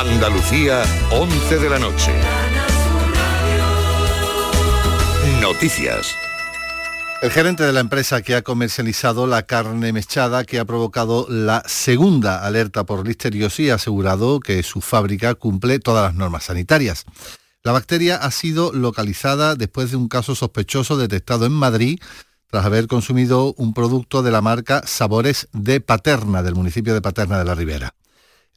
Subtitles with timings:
[0.00, 2.10] Andalucía, 11 de la noche.
[5.42, 6.14] Noticias.
[7.20, 11.62] El gerente de la empresa que ha comercializado la carne mechada que ha provocado la
[11.66, 17.04] segunda alerta por listeriosis ha asegurado que su fábrica cumple todas las normas sanitarias.
[17.62, 22.00] La bacteria ha sido localizada después de un caso sospechoso detectado en Madrid
[22.50, 27.38] tras haber consumido un producto de la marca Sabores de Paterna del municipio de Paterna
[27.38, 27.94] de la Ribera.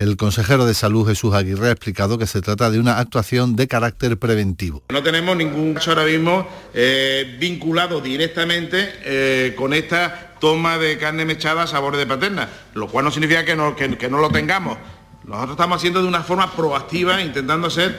[0.03, 3.69] El consejero de Salud Jesús Aguirre ha explicado que se trata de una actuación de
[3.69, 4.83] carácter preventivo.
[4.89, 11.23] No tenemos ningún caso ahora mismo eh, vinculado directamente eh, con esta toma de carne
[11.23, 14.77] mechada a sabores de paterna, lo cual no significa que no, que no lo tengamos.
[15.23, 17.97] Nosotros estamos haciendo de una forma proactiva, intentando hacer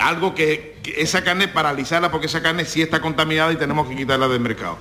[0.00, 3.94] algo que, que, esa carne paralizarla, porque esa carne sí está contaminada y tenemos que
[3.94, 4.76] quitarla del mercado.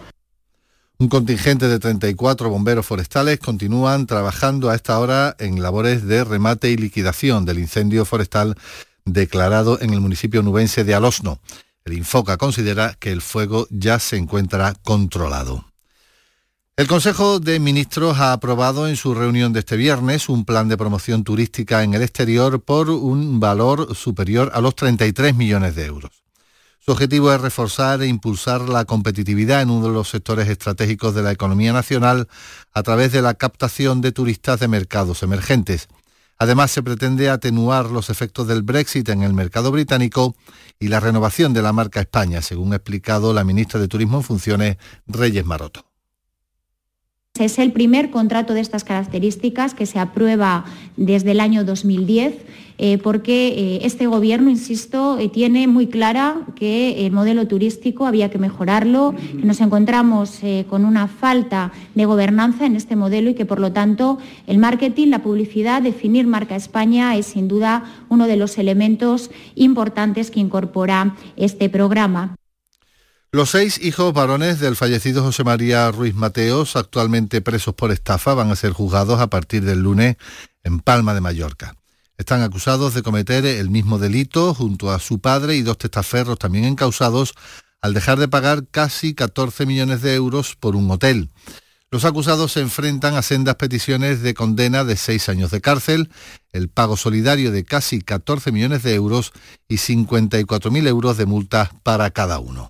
[1.04, 6.72] Un contingente de 34 bomberos forestales continúan trabajando a esta hora en labores de remate
[6.72, 8.56] y liquidación del incendio forestal
[9.04, 11.42] declarado en el municipio nubense de Alosno.
[11.84, 15.66] El Infoca considera que el fuego ya se encuentra controlado.
[16.78, 20.78] El Consejo de Ministros ha aprobado en su reunión de este viernes un plan de
[20.78, 26.23] promoción turística en el exterior por un valor superior a los 33 millones de euros.
[26.86, 31.24] Su objetivo es reforzar e impulsar la competitividad en uno de los sectores estratégicos de
[31.24, 32.28] la economía nacional
[32.74, 35.88] a través de la captación de turistas de mercados emergentes.
[36.38, 40.36] Además, se pretende atenuar los efectos del Brexit en el mercado británico
[40.78, 44.24] y la renovación de la marca España, según ha explicado la ministra de Turismo en
[44.24, 45.93] funciones, Reyes Maroto.
[47.40, 50.66] Es el primer contrato de estas características que se aprueba
[50.98, 52.36] desde el año 2010
[52.78, 58.30] eh, porque eh, este Gobierno, insisto, eh, tiene muy clara que el modelo turístico había
[58.30, 63.48] que mejorarlo, que nos encontramos con una falta de gobernanza en este modelo y que,
[63.48, 68.38] por lo tanto, el marketing, la publicidad, definir marca España es sin duda uno de
[68.38, 72.36] los elementos importantes que incorpora este programa.
[73.34, 78.52] Los seis hijos varones del fallecido José María Ruiz Mateos, actualmente presos por estafa, van
[78.52, 80.18] a ser juzgados a partir del lunes
[80.64, 81.76] en Palma de Mallorca.
[82.16, 86.66] Están acusados de cometer el mismo delito junto a su padre y dos testaferros también
[86.66, 87.34] encausados
[87.82, 91.32] al dejar de pagar casi 14 millones de euros por un hotel.
[91.90, 96.12] Los acusados se enfrentan a sendas peticiones de condena de seis años de cárcel,
[96.52, 99.34] el pago solidario de casi 14 millones de euros
[99.68, 102.70] y 54.000 euros de multas para cada uno.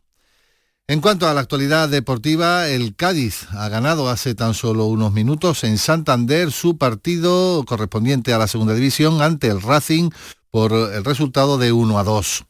[0.93, 5.63] En cuanto a la actualidad deportiva, el Cádiz ha ganado hace tan solo unos minutos
[5.63, 10.11] en Santander su partido correspondiente a la segunda división ante el Racing
[10.51, 12.45] por el resultado de 1 a 2.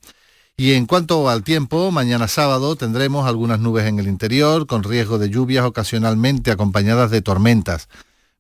[0.58, 5.20] Y en cuanto al tiempo, mañana sábado tendremos algunas nubes en el interior con riesgo
[5.20, 7.88] de lluvias ocasionalmente acompañadas de tormentas.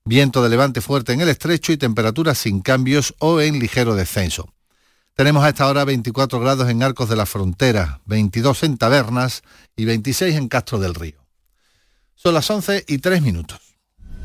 [0.04, 4.50] Viento de levante fuerte en el estrecho y temperaturas sin cambios o en ligero descenso.
[5.16, 9.44] Tenemos a esta hora 24 grados en Arcos de la Frontera, 22 en Tabernas
[9.76, 11.24] y 26 en Castro del Río.
[12.16, 13.60] Son las 11 y 3 minutos.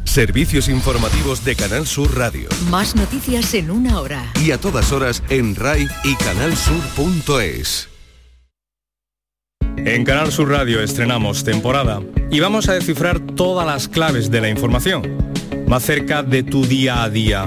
[0.04, 2.49] Servicios informativos de Canal Sur Radio.
[2.71, 4.32] Más noticias en una hora.
[4.43, 7.91] Y a todas horas en RAI y canalsur.es.
[9.76, 12.00] En Canal Sur Radio estrenamos temporada
[12.31, 15.34] y vamos a descifrar todas las claves de la información.
[15.66, 17.47] Más cerca de tu día a día,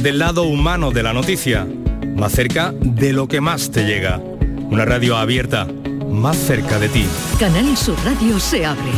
[0.00, 1.66] del lado humano de la noticia
[2.14, 4.18] más cerca de lo que más te llega.
[4.70, 5.66] Una radio abierta,
[6.08, 7.04] más cerca de ti.
[7.38, 8.92] Canal Sur Radio se abre.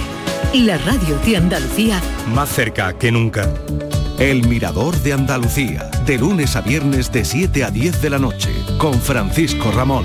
[0.54, 2.00] La radio de Andalucía.
[2.34, 3.52] Más cerca que nunca.
[4.18, 8.50] El Mirador de Andalucía, de lunes a viernes de 7 a 10 de la noche,
[8.78, 10.04] con Francisco Ramón.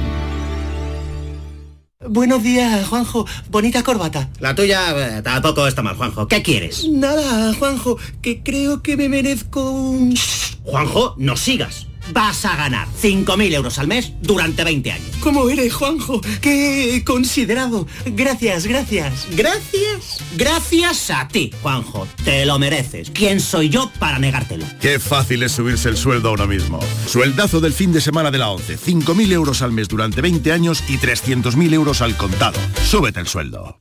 [2.08, 3.28] Buenos días, Juanjo.
[3.52, 4.30] Bonita corbata.
[4.40, 6.28] La tuya eh, tampoco está mal, Juanjo.
[6.28, 6.88] ¿Qué quieres?
[6.90, 10.16] Nada, Juanjo, que creo que me merezco un...
[10.64, 15.08] Juanjo, no sigas vas a ganar 5.000 euros al mes durante 20 años.
[15.22, 16.22] ¿Cómo eres, Juanjo?
[16.42, 17.88] Qué considerado.
[18.06, 19.28] Gracias, gracias.
[19.32, 20.24] ¿Gracias?
[20.38, 22.08] Gracias a ti, Juanjo.
[22.24, 23.12] Te lo mereces.
[23.12, 24.66] ¿Quién soy yo para negártelo?
[24.80, 26.80] Qué fácil es subirse el sueldo ahora mismo.
[27.06, 28.78] Sueldazo del fin de semana de la 11.
[28.78, 32.60] 5.000 euros al mes durante 20 años y 300.000 euros al contado.
[32.84, 33.78] Súbete el sueldo.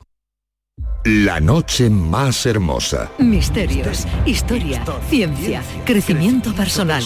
[1.05, 3.11] La noche más hermosa.
[3.19, 7.03] Misterios, historia, ciencia, crecimiento personal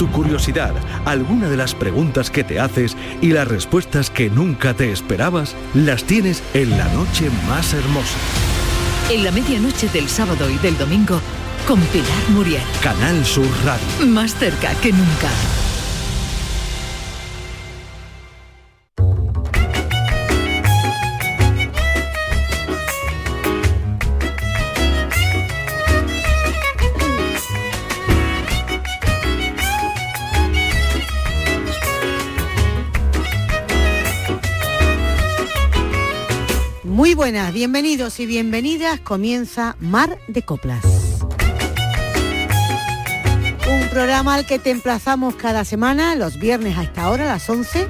[0.00, 0.72] tu curiosidad,
[1.04, 6.04] alguna de las preguntas que te haces y las respuestas que nunca te esperabas, las
[6.04, 8.16] tienes en la noche más hermosa.
[9.10, 11.20] En la medianoche del sábado y del domingo,
[11.68, 12.62] con Pilar Muriel.
[12.82, 14.06] Canal Sur Radio.
[14.06, 15.28] Más cerca que nunca.
[37.00, 39.00] Muy buenas, bienvenidos y bienvenidas.
[39.00, 40.84] Comienza Mar de Coplas.
[43.66, 47.48] Un programa al que te emplazamos cada semana, los viernes a esta hora, a las
[47.48, 47.88] 11.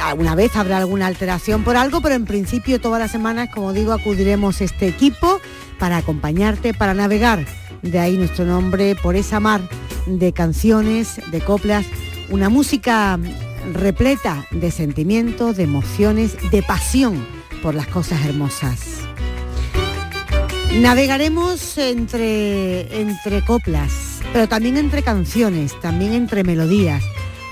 [0.00, 3.92] Alguna vez habrá alguna alteración por algo, pero en principio todas las semanas, como digo,
[3.92, 5.38] acudiremos este equipo
[5.78, 7.44] para acompañarte, para navegar.
[7.82, 9.60] De ahí nuestro nombre, por esa mar
[10.06, 11.84] de canciones, de coplas,
[12.30, 13.18] una música
[13.74, 17.36] repleta de sentimientos, de emociones, de pasión
[17.66, 19.00] por las cosas hermosas.
[20.74, 27.02] Navegaremos entre, entre coplas, pero también entre canciones, también entre melodías,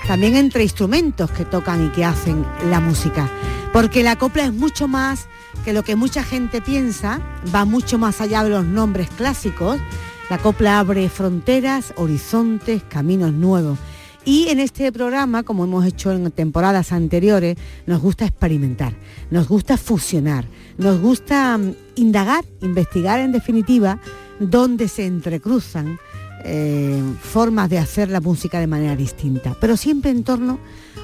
[0.07, 3.29] también entre instrumentos que tocan y que hacen la música.
[3.73, 5.27] Porque la copla es mucho más
[5.65, 7.19] que lo que mucha gente piensa,
[7.53, 9.81] va mucho más allá de los nombres clásicos.
[10.29, 13.77] La copla abre fronteras, horizontes, caminos nuevos.
[14.25, 18.97] Y en este programa, como hemos hecho en temporadas anteriores, nos gusta experimentar,
[19.29, 20.45] nos gusta fusionar,
[20.79, 23.99] nos gusta mm, indagar, investigar en definitiva,
[24.39, 25.99] dónde se entrecruzan
[26.43, 30.57] eh, formas de hacer la música de manera distinta, pero siempre en torno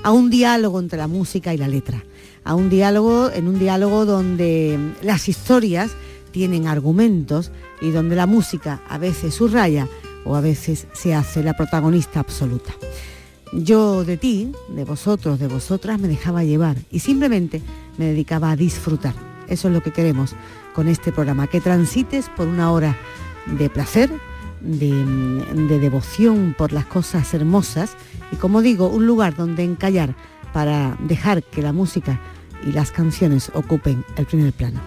[0.04, 2.04] a un diálogo entre la música y la letra,
[2.44, 5.92] a un diálogo, en un diálogo donde las historias
[6.32, 7.52] tienen argumentos
[7.82, 9.88] y donde la música a veces subraya
[10.26, 12.74] o a veces se hace la protagonista absoluta.
[13.54, 17.62] Yo de ti, de vosotros, de vosotras, me dejaba llevar y simplemente
[17.98, 19.14] me dedicaba a disfrutar.
[19.50, 20.36] Eso es lo que queremos
[20.74, 22.98] con este programa, que transites por una hora
[23.48, 24.10] de placer,
[24.62, 27.98] de, devoción por las cosas hermosas
[28.32, 30.16] y como digo, un lugar donde encallar
[30.54, 32.22] para dejar que la música
[32.66, 34.80] y las canciones ocupen el primer plano.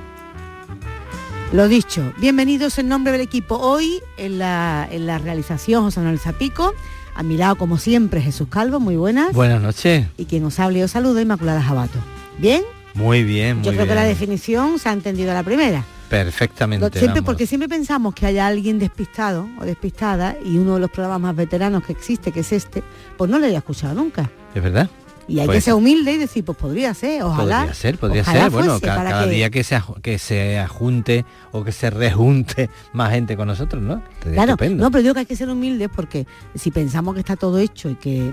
[1.52, 3.56] Lo dicho, bienvenidos en nombre del equipo.
[3.56, 6.72] Hoy en la, en la realización José Manuel Zapico,
[7.14, 9.32] a mi lado, como siempre, Jesús Calvo, muy buenas.
[9.32, 10.06] Buenas noches.
[10.16, 11.98] Y quien os hable y os saludo, Inmaculada Jabato.
[12.38, 12.62] ¿Bien?
[12.94, 15.84] Muy bien, muy Yo creo que la definición se ha entendido a la primera.
[16.08, 16.98] Perfectamente.
[16.98, 21.20] siempre, porque siempre pensamos que haya alguien despistado o despistada y uno de los programas
[21.20, 22.82] más veteranos que existe, que es este,
[23.16, 24.30] pues no lo haya escuchado nunca.
[24.54, 24.88] Es verdad.
[25.26, 27.58] Y hay que ser humilde y decir, pues podría ser, ojalá.
[27.58, 28.50] Podría ser, podría ser.
[28.50, 33.48] Bueno, cada, día que se, que se ajunte o que se rejunte más gente con
[33.48, 34.02] nosotros, ¿no?
[34.20, 37.58] claro, no, pero digo que hay que ser humildes porque si pensamos que está todo
[37.58, 38.32] hecho y que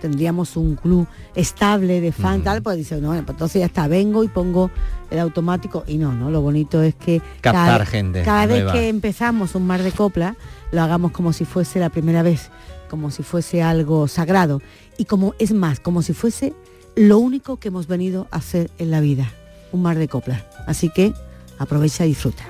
[0.00, 4.24] tendríamos un club estable de fan, tal, pues dice, no, pues entonces ya está, vengo
[4.24, 4.70] y pongo
[5.10, 6.30] el automático y no, ¿no?
[6.30, 8.22] Lo bonito es que captar cada, gente.
[8.22, 10.36] Cada vez que empezamos un mar de copla,
[10.72, 12.50] lo hagamos como si fuese la primera vez,
[12.88, 14.60] como si fuese algo sagrado
[14.96, 16.54] y como es más, como si fuese
[16.94, 19.30] lo único que hemos venido a hacer en la vida,
[19.72, 20.44] un mar de coplas.
[20.66, 21.12] Así que
[21.58, 22.44] aprovecha y disfruta.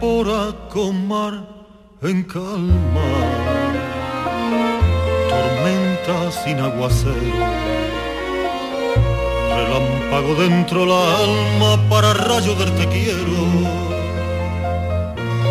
[0.00, 1.34] Tempora con mar
[2.00, 3.08] en calma,
[5.28, 7.44] tormenta sin aguacero
[9.56, 13.40] Relámpago dentro la alma para rayo del te quiero.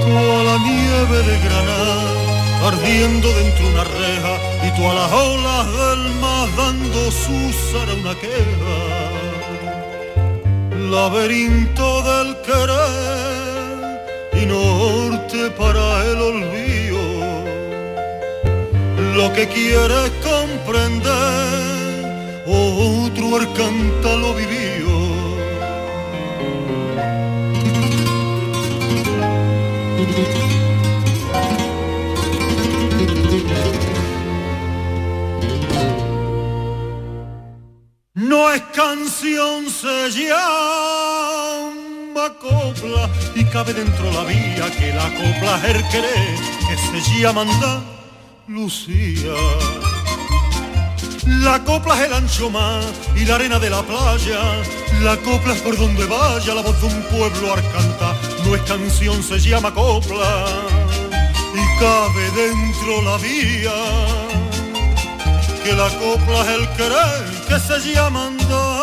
[0.03, 4.33] Toda la nieve de Granada ardiendo dentro una reja
[4.65, 7.37] y todas las olas del mar dando su
[7.77, 8.77] a una queja.
[10.89, 13.28] Laberinto del querer
[14.49, 17.01] norte para el olvido.
[19.15, 21.69] Lo que quieres comprender
[22.47, 24.89] otro arcanta lo vivió.
[38.15, 41.88] No es canción, se llama
[42.27, 46.35] copla y cabe dentro la vía que la copla querer
[46.67, 47.45] que se llama
[48.47, 49.33] Lucía.
[51.43, 52.83] La copla es el ancho mar
[53.15, 54.39] y la arena de la playa.
[55.01, 58.15] La copla es por donde vaya la voz de un pueblo arcanta.
[58.45, 60.45] No es canción, se llama copla
[61.53, 63.77] y cabe dentro la vía.
[65.63, 68.78] Que la copla es el querer que se llama Andalucía.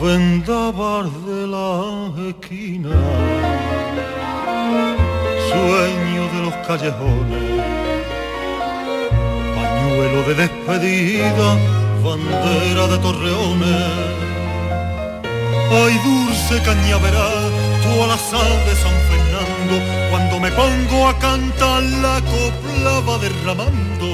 [0.00, 2.96] Vendabar de la esquina,
[5.50, 7.44] sueño de los callejones,
[9.56, 11.48] pañuelo de despedida,
[12.02, 13.84] bandera de torreones,
[15.82, 17.50] ay dulce cañaveral
[17.82, 18.96] junto a la sal de San
[20.10, 24.08] Cuando me pongo a cantar la copla va derramando.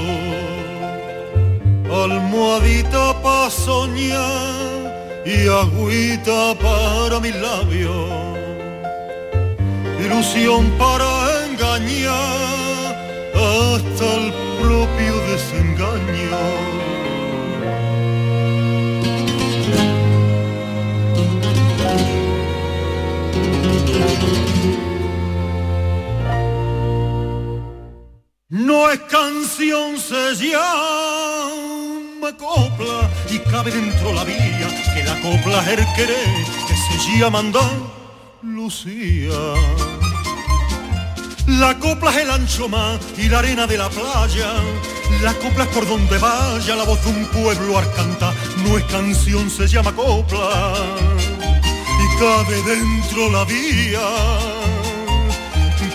[2.04, 8.10] Almohadita pa' soñar y agüita para mis labios,
[10.04, 11.08] ilusión para
[11.46, 12.94] engañar
[13.34, 16.76] hasta el propio desengaño.
[28.48, 35.80] No es canción, se llama copla y cabe dentro la vía que la copla es
[35.80, 37.68] el querer que se llama andar
[38.42, 39.34] Lucía.
[41.48, 44.52] La copla es el ancho mar y la arena de la playa.
[45.22, 48.32] La copla es por donde vaya la voz de un pueblo al cantar.
[48.58, 50.72] No es canción, se llama copla
[51.98, 54.55] y cabe dentro la vía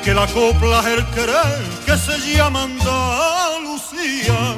[0.04, 4.56] que la copla es el querer que se llama Andalucía.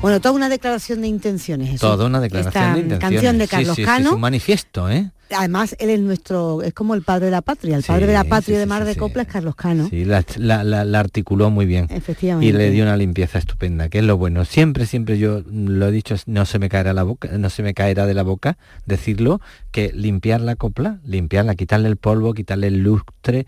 [0.00, 1.74] Bueno, toda una declaración de intenciones.
[1.74, 1.88] Eso.
[1.88, 3.00] Toda una declaración de intenciones.
[3.00, 4.08] canción de Carlos Cano.
[4.10, 5.10] es un manifiesto, ¿eh?
[5.30, 7.76] Además, él es nuestro, es como el padre de la patria.
[7.76, 9.88] El padre de la patria de Mar de Copla es Carlos Cano.
[9.88, 11.86] Sí, la, la, articuló muy bien.
[11.90, 12.46] Efectivamente.
[12.46, 14.44] Y le dio una limpieza estupenda, que es lo bueno.
[14.44, 17.74] Siempre, siempre yo lo he dicho, no se me caerá la boca, no se me
[17.74, 18.56] caerá de la boca
[18.86, 19.40] decirlo,
[19.72, 23.46] que limpiar la copla, limpiarla, quitarle el polvo, quitarle el lustre,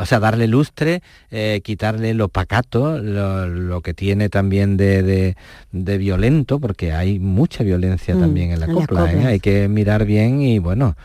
[0.00, 5.34] o sea, darle lustre, eh, quitarle lo pacato, lo, que tiene también de,
[5.72, 9.26] de, violento, porque hay mucha violencia mm, también en la copla, ¿eh?
[9.26, 10.96] hay que mirar bien y bueno,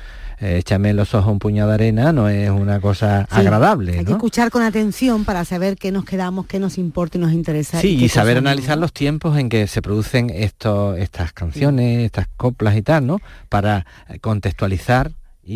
[0.42, 4.00] eh, échame los ojos un puñado de arena no es una cosa agradable.
[4.00, 7.32] Hay que escuchar con atención para saber qué nos quedamos, qué nos importa y nos
[7.32, 7.80] interesa.
[7.80, 12.76] Sí, y, saber analizar los tiempos en que se producen estos, estas canciones, estas coplas
[12.76, 13.20] y tal, ¿no?
[13.50, 13.86] Para
[14.22, 15.12] contextualizar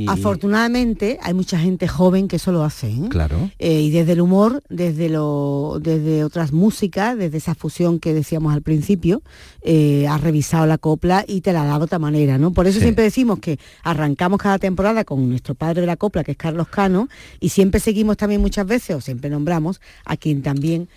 [0.07, 2.89] Afortunadamente hay mucha gente joven que eso lo hace.
[2.89, 3.07] ¿eh?
[3.09, 3.51] Claro.
[3.59, 8.53] Eh, y desde el humor, desde, lo, desde otras músicas, desde esa fusión que decíamos
[8.53, 9.21] al principio,
[9.61, 12.37] eh, ha revisado la copla y te la ha dado de otra manera.
[12.39, 12.51] ¿no?
[12.51, 16.31] Por eso siempre decimos que arrancamos cada temporada con nuestro padre de la copla, que
[16.31, 17.07] es Carlos Cano,
[17.39, 20.89] y siempre seguimos también muchas veces, o siempre nombramos, a quien también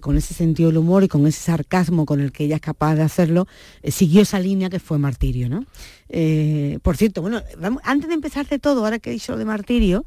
[0.00, 2.94] con ese sentido del humor y con ese sarcasmo con el que ella es capaz
[2.94, 3.46] de hacerlo,
[3.84, 5.48] siguió esa línea que fue Martirio.
[5.48, 5.64] ¿no?
[6.08, 7.42] Eh, por cierto, bueno,
[7.82, 10.04] antes de empezar de todo, ahora que he dicho lo de martirio,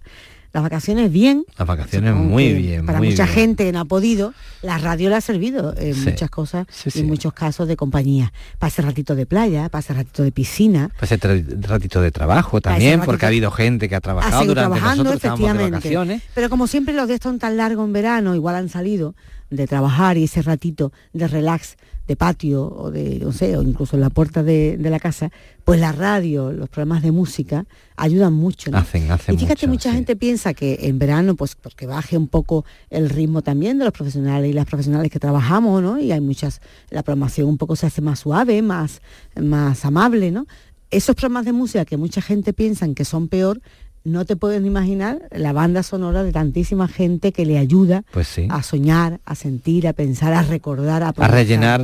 [0.52, 1.46] las vacaciones bien.
[1.58, 2.86] Las vacaciones muy bien.
[2.86, 6.68] Para mucha gente que no ha podido, la radio le ha servido en muchas cosas
[6.96, 8.34] en muchos casos de compañía.
[8.58, 10.90] Para ese ratito de playa, para ese ratito de piscina.
[11.00, 15.16] Para ese ratito de trabajo también, porque ha habido gente que ha trabajado durante nosotros
[15.16, 15.66] efectivamente.
[15.66, 16.24] De vacaciones.
[16.34, 19.16] Pero como siempre los días son tan largos en verano, igual han salido
[19.50, 21.78] de trabajar y ese ratito de relax
[22.10, 25.30] de patio o de, no sé, o incluso en la puerta de, la casa,
[25.64, 28.72] pues la radio, los programas de música ayudan mucho.
[28.74, 32.66] Hacen, hacen y fíjate, mucha gente piensa que en verano, pues porque baje un poco
[32.90, 36.00] el ritmo también de los profesionales y las profesionales que trabajamos, ¿no?
[36.00, 39.04] Y hay muchas, la programación un poco se hace más suave, más,
[39.40, 40.48] más amable, ¿no?
[40.90, 43.62] Esos programas de música que mucha gente piensa que son peor,
[44.04, 48.64] no te puedes imaginar la banda sonora de tantísima gente que le ayuda pues a
[48.64, 51.82] soñar, a sentir, a pensar, a recordar, a, a rellenar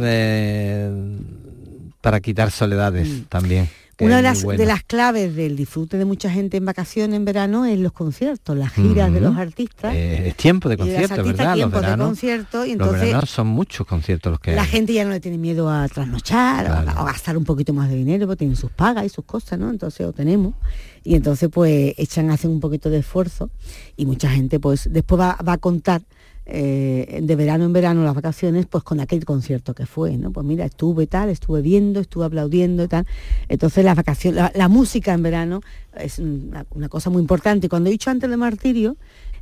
[2.02, 3.22] para quitar soledades mm.
[3.30, 3.70] también.
[4.00, 7.66] Una de las, de las claves del disfrute de mucha gente en vacaciones en verano
[7.66, 9.96] es los conciertos, las giras de los artistas.
[9.96, 11.56] Eh, es tiempo de conciertos, ¿verdad?
[11.56, 15.22] los veranos, de y entonces son muchos conciertos los que La gente ya no le
[15.22, 18.72] tiene miedo a trasnochar o, a, gastar un poquito más de dinero, porque tienen sus
[18.72, 19.70] pagas y sus cosas, ¿no?
[19.70, 20.56] Entonces lo tenemos.
[21.04, 23.50] Y entonces pues echan, hacen un poquito de esfuerzo
[23.96, 26.02] y mucha gente pues después va, va a contar
[26.48, 30.32] eh, de verano en verano, las vacaciones, pues con aquel concierto que fue, ¿no?
[30.32, 33.08] Pues mira, estuve tal, estuve viendo, estuve aplaudiendo y tal.
[33.50, 35.62] Entonces las vacaciones, la, música en verano
[35.98, 37.66] es una, cosa muy importante.
[37.66, 38.96] Y cuando he dicho antes de martirio,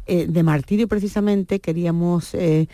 [0.06, 2.68] eh, de martirio precisamente queríamos eh,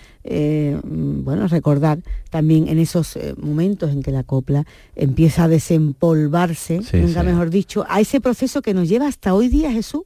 [0.84, 7.50] bueno recordar también en esos momentos en que la copla empieza a desempolvarse, nunca mejor
[7.50, 10.04] dicho, a ese proceso que nos lleva hasta hoy día Jesús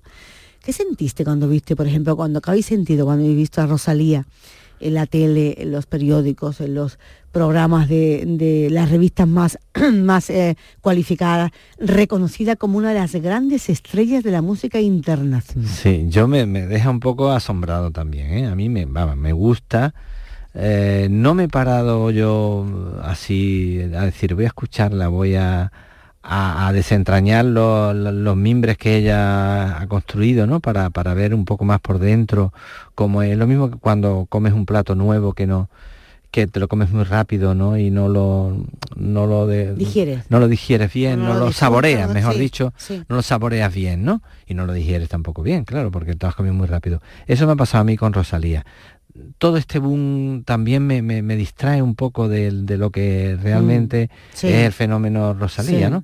[0.64, 4.26] ¿Qué sentiste cuando viste, por ejemplo, cuando ¿qué habéis sentido cuando habéis visto a Rosalía
[4.80, 7.00] en la tele, en los periódicos, en los
[7.34, 9.60] programas de, las revistas más,
[9.94, 15.68] más eh, cualificadas, reconocida como una de las grandes estrellas de la música internacional?
[15.68, 18.32] Sí, yo me, deja un poco asombrado también.
[18.34, 18.48] ¿eh?
[18.48, 19.94] A mí me, me gusta.
[20.54, 22.66] Eh, no me he parado yo
[23.04, 25.74] así a decir voy a escucharla, voy a,
[26.24, 30.62] a, desentrañar los, mimbres que ella ha construido, ¿no?
[30.62, 32.54] Para, ver un poco más por dentro
[32.96, 33.38] cómo es.
[33.38, 35.70] Lo mismo que cuando comes un plato nuevo que no
[36.32, 37.78] que te lo comes muy rápido, ¿no?
[37.78, 38.66] Y no lo
[38.96, 40.24] no lo de, digieres.
[40.30, 43.04] No lo digieres bien, no, lo, saboreas, mejor dicho, sí.
[43.08, 44.24] no lo saboreas bien, ¿no?
[44.48, 47.04] Y no lo digieres tampoco bien, claro, porque te lo has comido muy rápido.
[47.28, 48.66] Eso me ha pasado a mí con Rosalía.
[49.38, 54.10] Todo este boom también me, me, me distrae un poco de, de lo que realmente
[54.12, 54.48] Mm, sí.
[54.48, 55.92] es el fenómeno Rosalía, Sí.
[55.94, 56.04] ¿no?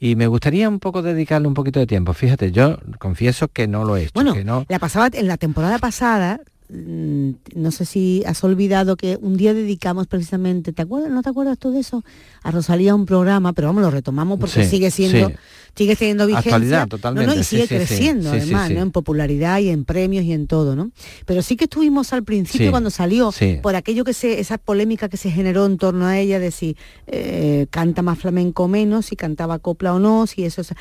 [0.00, 2.12] Y me gustaría un poco dedicarle un poquito de tiempo.
[2.12, 4.12] Fíjate, yo confieso que no lo he hecho.
[4.14, 8.96] Bueno, que no, la pasaba en la temporada pasada, mm, no sé si has olvidado
[8.96, 11.10] que un día dedicamos precisamente, ¿te acuerdas?
[11.10, 12.04] ¿No te acuerdas tú de eso?
[12.42, 15.32] A Rosalía un programa, pero vamos, lo retomamos porque Sí, sigue siendo.
[15.78, 16.50] Sigue teniendo vigencia.
[16.50, 18.70] Actualidad, totalmente, no, y sigue sí, creciendo Sí, sí, además.
[18.70, 20.90] En popularidad y en premios y en todo, ¿no?
[21.24, 23.32] Pero sí que estuvimos al principio cuando salió,
[23.62, 26.76] por aquello que se, esa polémica que se generó en torno a ella de si
[27.06, 30.74] eh, canta más flamenco o menos, si cantaba copla o no, si eso es,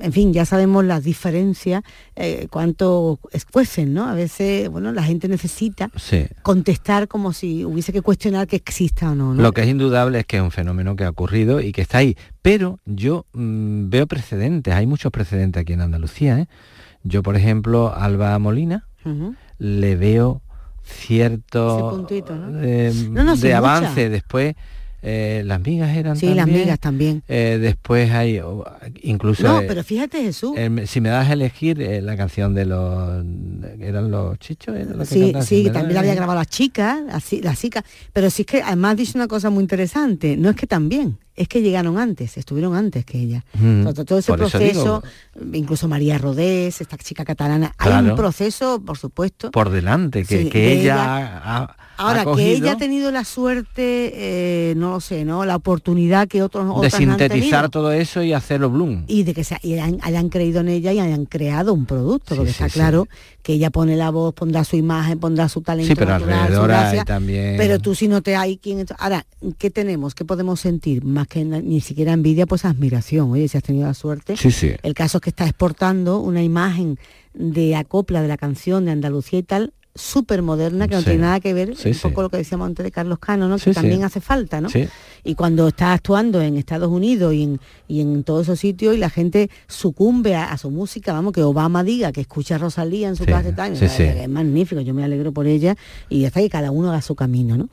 [0.00, 1.82] en fin, ya sabemos las diferencias,
[2.14, 4.04] eh, cuánto escuecen, ¿no?
[4.04, 5.90] A veces, bueno, la gente necesita
[6.42, 9.42] contestar como si hubiese que cuestionar que exista o no, ¿no?
[9.42, 11.98] Lo que es indudable es que es un fenómeno que ha ocurrido y que está
[11.98, 12.16] ahí.
[12.44, 16.40] Pero yo mm, veo precedentes, hay muchos precedentes aquí en Andalucía.
[16.40, 16.46] ¿eh?
[17.02, 18.86] Yo, por ejemplo, Alba Molina,
[19.58, 20.42] le veo
[20.82, 22.60] cierto puntito, ¿no?
[22.62, 23.56] eh, No, no, de mucha.
[23.56, 24.10] avance.
[24.10, 24.56] Después,
[25.00, 27.22] eh, las migas eran Sí, las migas también.
[27.28, 28.42] Eh, después hay,
[29.00, 29.42] incluso...
[29.44, 30.52] No, pero fíjate Jesús.
[30.84, 33.24] si me das a elegir la canción de los...
[33.80, 34.76] ¿Eran los chichos?
[34.76, 37.84] ¿Eran los que Sí, sí, también la había grabado las chicas, así, las chicas.
[38.12, 41.48] Pero sí es que además dice una cosa muy interesante, no es que también, es
[41.48, 43.44] que llegaron antes, estuvieron antes que ella.
[43.54, 45.02] Mm, todo, todo ese proceso,
[45.52, 49.50] incluso María Rodés, esta chica catalana, hay un proceso, por supuesto.
[49.50, 51.40] por delante, que, Sí, que ella, ella.
[51.44, 55.44] ha, ha Ahora, que ella ha tenido la suerte, eh, no lo sé, ¿no?
[55.44, 57.68] La oportunidad que otros de han sintetizar tenido.
[57.70, 59.04] todo eso y hacerlo bloom.
[59.06, 62.50] y de que se hayan, hayan creído en ella y hayan creado un producto, porque
[62.50, 62.74] sí, está sí.
[62.80, 63.06] claro
[63.44, 66.70] que ella pone la voz, pondrá su imagen, pondrá su talento Sí, pero natural, alrededor
[66.72, 67.54] hay gracia, también...
[67.58, 68.84] pero tú si no te hay quien...
[68.98, 69.24] Ahora,
[69.58, 70.14] ¿qué tenemos?
[70.16, 71.04] ¿Qué podemos sentir?
[71.04, 73.30] Más que na- ni siquiera envidia, pues admiración.
[73.32, 74.36] Oye, si has tenido la suerte.
[74.36, 74.72] Sí, sí.
[74.82, 76.98] El caso es que está exportando una imagen
[77.34, 81.06] de acopla de la canción de Andalucía y tal, súper moderna, que no Sí.
[81.06, 82.00] tiene nada que ver, Sí, un sí.
[82.02, 83.58] poco lo que decíamos antes de Carlos Cano, ¿no?
[83.58, 84.68] Que también hace falta, ¿no?
[85.22, 88.98] Y cuando está actuando en Estados Unidos y en, y en todos esos sitios y
[88.98, 93.08] la gente sucumbe a, a su música, vamos, que Obama diga que escucha a Rosalía
[93.08, 95.76] en su casa tal, es, magnífico, yo me alegro por ella
[96.08, 97.68] y ya está que cada uno haga su camino, ¿no?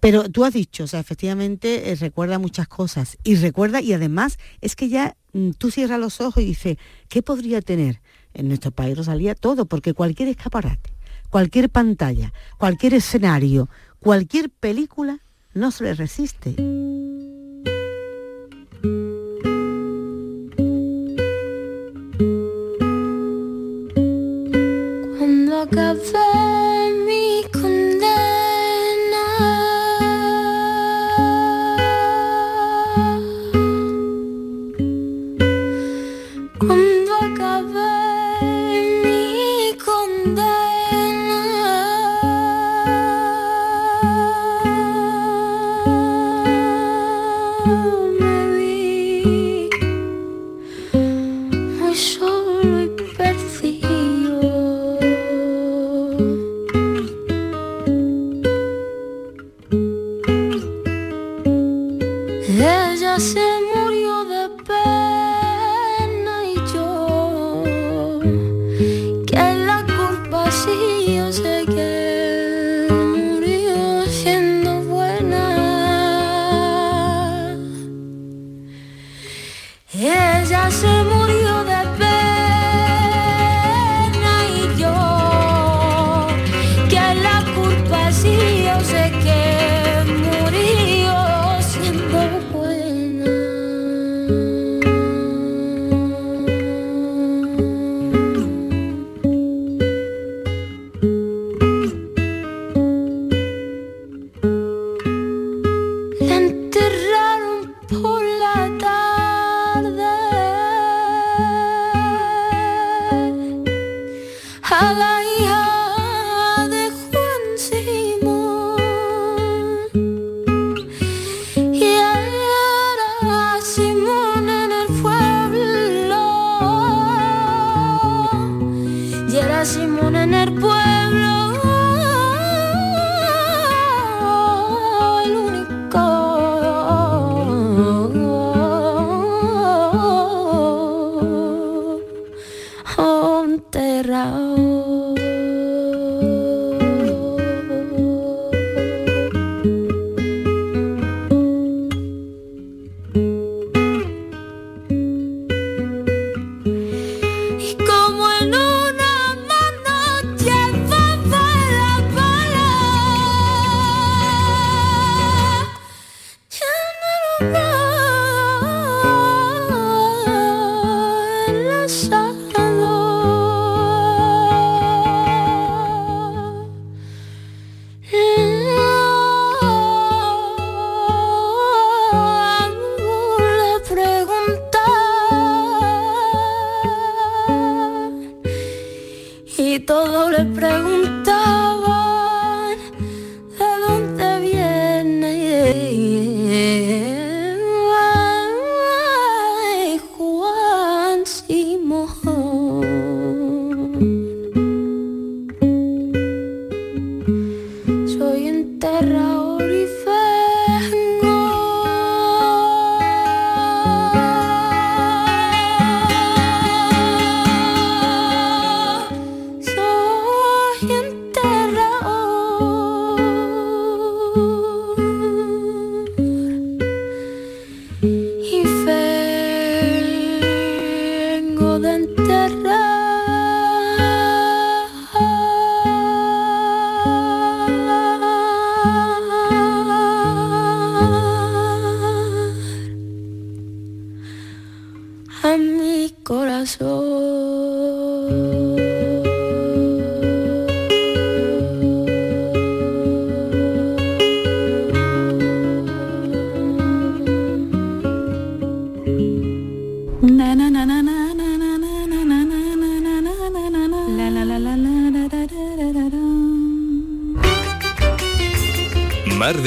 [0.00, 4.38] Pero tú has dicho, o sea, efectivamente eh, recuerda muchas cosas y recuerda y además
[4.60, 6.76] es que ya mm, tú cierras los ojos y dices,
[7.08, 8.00] ¿qué podría tener
[8.34, 9.34] en nuestro país Rosalía?
[9.34, 10.89] Todo, porque cualquier escaparate,
[11.30, 13.68] cualquier pantalla, cualquier escenario,
[14.00, 15.20] cualquier película
[15.54, 16.56] no se le resiste.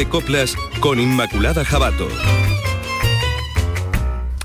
[0.03, 2.09] De Coplas con Inmaculada Jabato.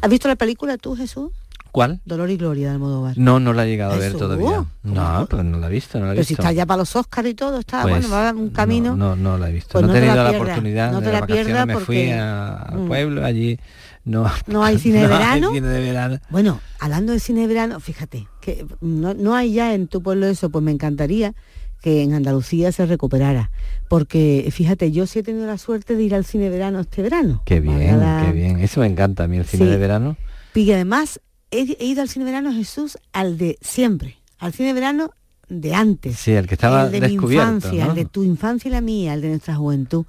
[0.00, 1.30] ¿Has visto la película tú, Jesús?
[1.72, 2.00] ¿Cuál?
[2.04, 3.18] Dolor y Gloria de Almodóvar.
[3.18, 4.64] No, no la he llegado a ver todavía.
[4.84, 6.42] No, pues no la he visto, no la he Pero si visto.
[6.42, 8.94] está ya para los Oscars y todo, está, Pues, bueno, va un camino.
[8.94, 9.72] No, no, no la he visto.
[9.72, 10.92] Pues no, no he te la tenido la, oportunidad.
[10.92, 12.86] no te de la vacaciones pierdas me fui porque- a- al Mm.
[12.86, 13.58] pueblo, allí
[14.04, 15.50] no, No hay cine de no hay verano.
[15.52, 16.18] cine de verano.
[16.30, 20.26] Bueno, hablando de cine de verano, fíjate, que no, no hay ya en tu pueblo
[20.28, 21.34] eso, pues me encantaría
[21.82, 23.50] que en Andalucía se recuperara.
[23.88, 27.42] Porque fíjate, yo sí he tenido la suerte de ir al cine verano este verano.
[27.44, 28.58] Qué bien, Para- qué bien.
[28.60, 29.70] Eso me encanta a mí, el cine Sí.
[29.70, 30.16] de verano.
[30.54, 35.10] Y además he, he ido al cine verano, Jesús, al de siempre, al cine verano
[35.48, 36.16] de antes.
[36.18, 37.90] Sí, el que estaba el de mi descubierto, infancia, ¿no?
[37.92, 40.04] el de tu infancia y la mía, el de nuestra juventud.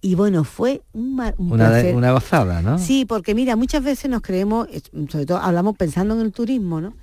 [0.00, 1.94] Y bueno, fue un, ma- un Una, de- placer.
[1.94, 2.78] una gozada, ¿no?
[2.78, 4.66] Sí, porque mira, muchas veces nos creemos,
[5.10, 6.94] sobre todo hablamos pensando en el turismo, ¿no?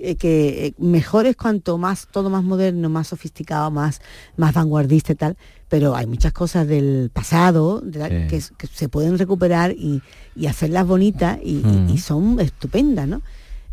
[0.00, 4.00] Eh, que eh, mejor es cuanto más, todo más moderno, más sofisticado, más,
[4.36, 5.36] más vanguardista y tal,
[5.68, 8.26] pero hay muchas cosas del pasado de la- Sí.
[8.28, 10.00] que, se pueden recuperar y,
[10.36, 11.88] y hacerlas bonitas y, y- Mm.
[11.90, 13.22] y son estupendas, ¿no?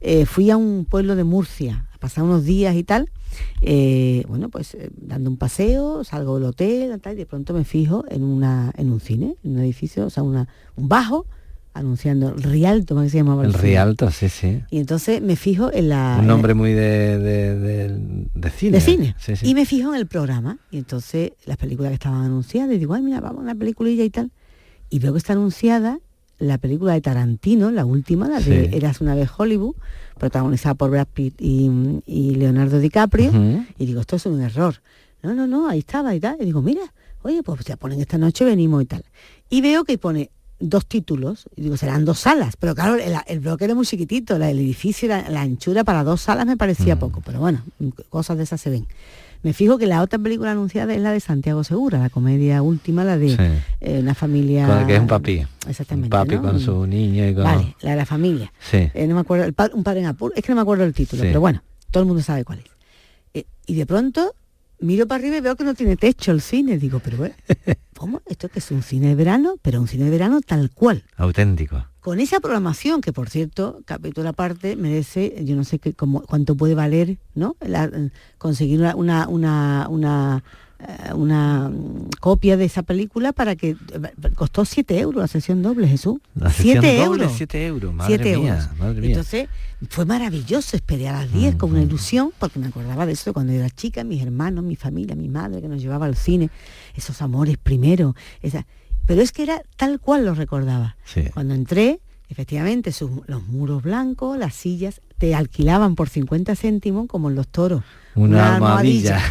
[0.02, 3.10] Eh, fui a un pueblo de Murcia a pasar unos días y tal,
[3.62, 7.66] eh, bueno, pues eh, dando un paseo, salgo del hotel tal, y de pronto me
[7.66, 11.28] fijo en, una, en un cine, en un edificio, o sea, una, un bajo,
[11.76, 13.46] anunciando Rialto, ¿cómo se llamaba?
[13.46, 13.54] El?
[13.54, 14.62] Rialto, sí, sí.
[14.72, 16.18] Y entonces me fijo en la...
[16.20, 18.72] Un nombre muy de, de, de- de cine.
[18.72, 19.16] de cine.
[19.20, 19.48] Sí, sí.
[19.48, 20.58] Y me fijo en el programa.
[20.72, 24.04] Y entonces las películas que estaban anunciadas, y digo, ay, mira, vamos a una peliculilla
[24.04, 24.32] y tal.
[24.90, 26.00] Y veo que está anunciada
[26.40, 28.76] la película de Tarantino, la última, la de Sí.
[28.76, 29.76] Eras una vez Hollywood,
[30.18, 31.70] protagonizada por Brad Pitt y,
[32.06, 33.32] y Leonardo DiCaprio.
[33.78, 34.76] Y digo, esto es un error.
[35.24, 36.38] No, no, no, ahí estaba y tal.
[36.40, 36.82] Y digo, mira,
[37.22, 39.04] oye, pues ya ponen esta noche, venimos y tal.
[39.50, 43.40] Y veo que pone dos títulos, y digo, serán dos salas, pero claro, el, el
[43.42, 46.58] bloque era muy chiquitito, la- el edificio, la, la anchura para dos salas me Mm.
[46.58, 47.62] parecía poco, pero bueno,
[48.10, 48.88] cosas de esas se ven.
[49.44, 53.04] Me fijo que la otra película anunciada es la de Santiago Segura, la comedia última,
[53.04, 53.38] la de Sí.
[53.82, 54.66] eh, una familia...
[54.66, 55.46] Con el que es un papi.
[55.68, 56.06] Exactamente.
[56.08, 56.42] Un papi ¿no?
[56.42, 57.44] con su niño y con...
[57.44, 58.52] Vale, la de la familia.
[58.60, 58.90] Sí.
[58.94, 60.84] Eh, no me acuerdo, el pa- un padre en apuro, es que no me acuerdo
[60.84, 61.28] el título, Sí.
[61.28, 62.66] pero bueno, todo el mundo sabe cuál es.
[63.36, 64.34] Eh, y de pronto
[64.80, 66.78] miro para arriba y veo que no tiene techo el cine.
[66.78, 67.36] Digo, pero bueno,
[67.98, 68.22] ¿cómo?
[68.26, 71.04] Esto que es un cine de verano, pero un cine de verano tal cual.
[71.16, 71.86] Auténtico.
[72.00, 76.56] Con esa programación, que por cierto, capítulo aparte, merece, yo no sé qué, cómo, cuánto
[76.56, 77.56] puede valer, ¿no?
[77.62, 77.90] La-
[78.38, 80.44] conseguir una, una, una, una, eh,
[81.16, 83.78] una, mm, copia de esa película para que eh,
[84.36, 86.20] costó 7 euros la sesión doble, Jesús.
[86.36, 87.38] La sesión 7 doble, euros.
[87.38, 88.78] siete euros, madre Siete mía, euros.
[88.78, 89.10] madre mía.
[89.12, 89.50] Entonces,
[89.90, 93.54] fue maravilloso, esperé a las 10 con una ilusión, porque me acordaba de eso cuando
[93.54, 96.50] era chica, mis hermanos, mi familia, mi madre que nos llevaba al cine,
[96.96, 98.66] esos amores primero, esa,
[99.06, 100.98] pero es que era tal cual lo recordaba.
[101.06, 101.24] Sí.
[101.34, 107.30] Cuando entré, efectivamente, sus- los muros blancos, las sillas, te alquilaban por 50 céntimos como
[107.30, 107.84] en los toros.
[108.16, 109.22] Una almohadilla.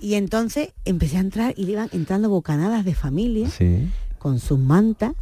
[0.00, 3.88] y entonces empecé a entrar y le iban entrando bocanadas de familia Sí.
[4.18, 5.12] con sus mantas,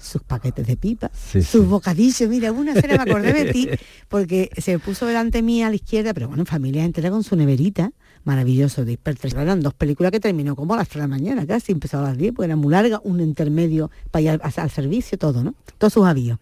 [0.00, 1.66] sus paquetes de pipa, Sí, sus sí.
[1.68, 2.28] bocadillos.
[2.28, 3.68] Mira, una escena me acordé de ti,
[4.08, 7.92] porque se puso delante mía a la izquierda, pero bueno, familia entera con su neverita,
[8.26, 8.84] maravilloso.
[8.84, 11.72] De hipertres- eran dos películas que terminó como a las 3 de la mañana casi,
[11.72, 15.16] empezó a las 10, porque era muy larga, un intermedio para ir al, al servicio,
[15.16, 15.54] todo, ¿no?
[15.78, 16.38] Todos sus avíos.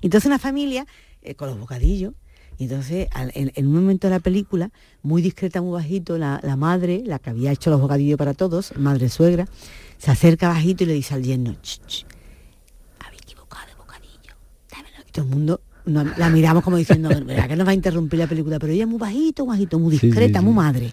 [0.00, 0.86] Entonces una familia
[1.22, 2.14] eh, con los bocadillos,
[2.56, 4.70] y entonces en, en un momento de la película,
[5.02, 8.72] muy discreta, muy bajito, la, la madre, la que había hecho los bocadillos para todos,
[8.78, 9.46] madre suegra,
[9.98, 12.06] se acerca bajito y le dice al yerno, "Ch, ch,
[13.04, 14.34] habéis equivocado de bocadillo.
[14.70, 14.96] dámelo".
[15.08, 15.60] Y todo el mundo
[16.16, 18.58] la miramos como diciendo, ¿verdad que nos va a interrumpir la película?
[18.60, 20.92] Pero ella muy bajito, bajito, muy discreta, muy madre.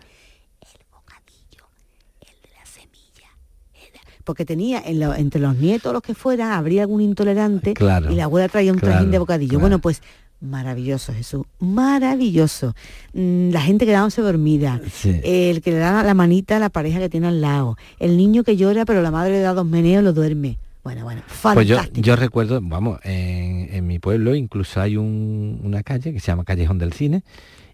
[4.24, 8.16] Porque tenía en lo- entre los nietos los que fueran habría algún intolerante Claro, y
[8.16, 9.50] la abuela traía un claro, trajín de bocadillo.
[9.52, 9.62] claro.
[9.62, 10.02] Bueno, pues
[10.40, 12.74] maravilloso Jesús, maravilloso.
[13.14, 15.20] Mm, La gente quedándose dormida, Sí.
[15.24, 18.44] el que le da la manita a la pareja que tiene al lado, el niño
[18.44, 20.58] que llora pero la madre le da dos meneos y lo duerme.
[20.84, 22.06] Bueno, bueno, Pues yo, fantástico.
[22.08, 26.44] yo recuerdo, vamos, en, en mi pueblo incluso hay un- una calle que se llama
[26.44, 27.22] Callejón del Cine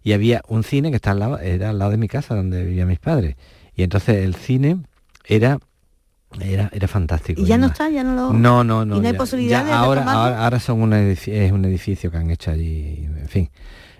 [0.03, 2.65] y había un cine que está al lado, era al lado de mi casa donde
[2.65, 3.37] vivían mis padres.
[3.77, 4.79] Y entonces el cine
[5.25, 5.57] era
[6.41, 7.41] era, era fantástico.
[7.41, 8.33] y ya no está, ya no lo...
[8.33, 8.97] No, no, no.
[8.97, 11.65] ¿Y no hay ya- posibilidad ya de ahora, ahora, ahora son un edificio, es un
[11.65, 13.49] edificio que han hecho allí, en fin.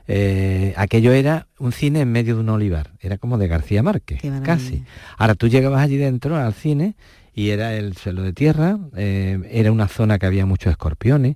[0.10, 4.22] Eh, aquello era un cine en medio de un olivar, era como de García Márquez,
[4.44, 4.84] casi.
[5.18, 6.96] Ahora tú llegabas allí dentro al cine
[7.34, 11.36] y era el suelo de tierra, eh, era una zona que había muchos escorpiones,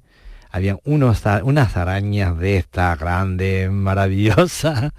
[0.52, 4.92] había unos, unas arañas de estas grandes, maravillosas,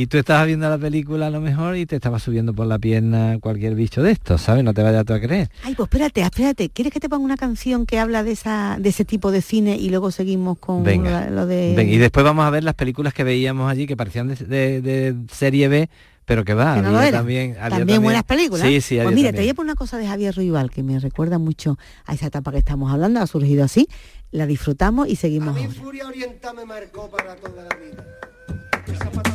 [0.00, 2.78] y tú estabas viendo la película a lo mejor y te estaba subiendo por la
[2.78, 4.62] pierna cualquier bicho de estos, ¿sabes?
[4.62, 5.50] No te vayas tú a creer.
[5.64, 6.68] Ay, pues espérate, espérate.
[6.70, 9.76] ¿Quieres que te ponga una canción que habla de esa de ese tipo de cine
[9.76, 11.10] y luego seguimos con Venga.
[11.10, 11.74] la- lo de...
[11.76, 14.80] Venga, y después vamos a ver las películas que veíamos allí que parecían de, de-
[14.80, 15.90] de serie B,
[16.24, 18.68] pero que va, que no había también, había También buenas películas.
[18.68, 21.00] Sí, sí, Pues mira, te voy a poner una cosa de Javier Ruibal que me
[21.00, 23.88] recuerda mucho a esa etapa que estamos hablando, ha surgido así,
[24.30, 25.70] la disfrutamos y seguimos ahora.
[25.70, 29.27] Furia Oriental me marcó para toda la vida.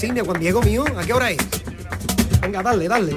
[0.00, 0.82] Cine, Juan Diego mío?
[0.96, 1.36] ¿A qué hora es?
[2.40, 3.14] Venga, dale, dale.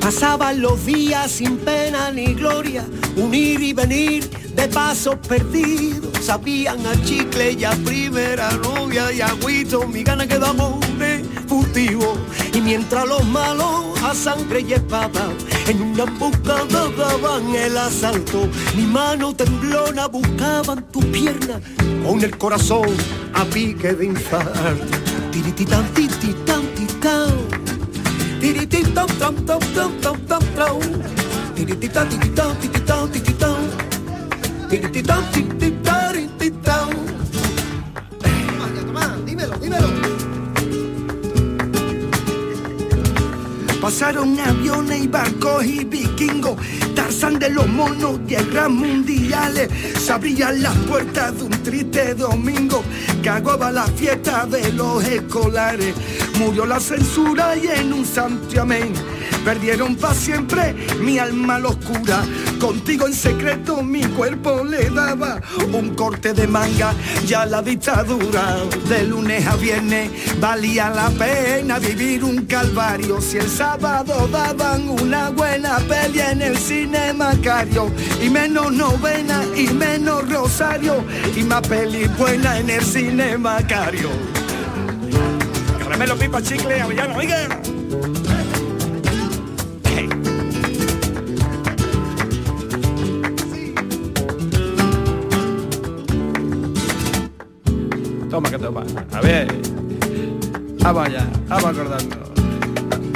[0.00, 6.24] Pasaban los días sin pena ni gloria, unir y venir de pasos perdidos.
[6.24, 12.16] Sabían a chicle y a primera novia y agüito, mi gana que damos de furtivo.
[12.52, 19.34] Y mientras los malos a sangre y en una emboscada daban el asalto, mi mano
[19.34, 21.60] temblona buscaban tu pierna
[22.06, 22.88] con el corazón
[23.34, 24.98] a pique de infarto.
[25.32, 27.34] Tirititán, tititán, titán.
[28.40, 31.25] Tirititán, tam, tam, tam, tam, tam, tam.
[31.56, 33.56] Tirititán, tititán, tititán, tititán.
[34.68, 36.90] Tirititán, tititán, tititán.
[39.24, 39.88] Dímelo, dímelo.
[43.80, 46.58] Pasaron aviones y barcos y vikingos,
[46.94, 52.82] Tarzán de los monos, guerras mundiales, se abrían las puertas de un triste domingo,
[53.22, 55.94] que aguaba la fiesta de los escolares.
[56.38, 58.92] Murió la censura y en un santiamén
[59.46, 62.24] perdieron para siempre mi alma la oscura.
[62.58, 65.40] Contigo en secreto mi cuerpo le daba
[65.72, 66.92] un corte de manga
[67.24, 68.56] ya la dictadura.
[68.88, 73.20] De lunes a viernes valía la pena vivir un calvario.
[73.20, 79.68] Si el sábado daban una buena peli en el cine Macario y menos novena y
[79.68, 81.04] menos rosario
[81.36, 84.10] y más peli buena en el cine Macario.
[85.78, 87.75] Caramelo, pipa, chicle, avellano, oiga.
[98.36, 98.84] Toma que toma.
[99.12, 99.48] A ver.
[100.80, 102.18] Vamos allá, vamos a acordarnos.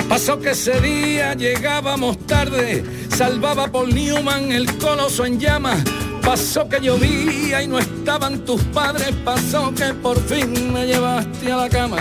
[0.08, 5.84] Pasó que ese día llegábamos tarde, salvaba Paul Newman el coloso en llamas.
[6.22, 11.56] Pasó que llovía y no estaban tus padres, pasó que por fin me llevaste a
[11.56, 11.98] la cama.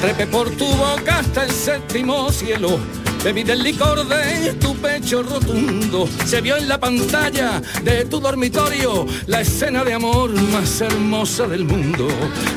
[0.00, 2.78] Trepé por tu boca hasta el séptimo cielo.
[3.24, 6.06] Bebí del licor de tu pecho rotundo.
[6.26, 11.64] Se vio en la pantalla de tu dormitorio la escena de amor más hermosa del
[11.64, 12.06] mundo.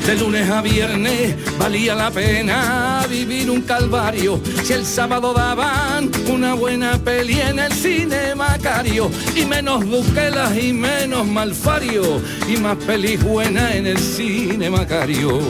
[0.04, 4.38] De lunes a viernes valía la pena vivir un calvario.
[4.62, 9.10] Si el sábado daban una buena peli en el cine Macario.
[9.34, 12.20] Y menos buquelas y menos malfario.
[12.46, 15.40] Y más pelis buenas en el cine Macario.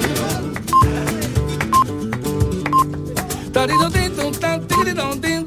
[4.40, 5.06] Tan, tiridotito.
[5.08, 5.37] No sé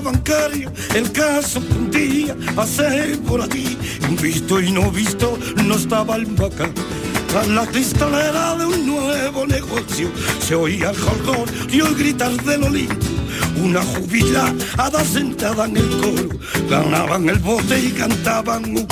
[0.00, 5.74] impago bancario, el caso que un día pasé por un visto y no visto, no
[5.76, 6.70] estaba el vaca.
[7.28, 10.10] Tras la cristalera de un nuevo negocio
[10.40, 13.06] se oía el jolgor y oí gritar del Olimpo.
[13.62, 16.28] Una jubilada sentada en el coro,
[16.68, 18.86] ganaban el bote y cantaban un.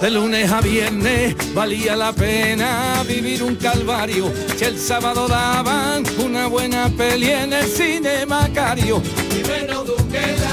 [0.00, 4.32] De lunes a viernes valía la pena vivir un calvario.
[4.56, 9.02] Si el sábado daban una buena peli en el cine Macario.
[10.14, 10.44] Menos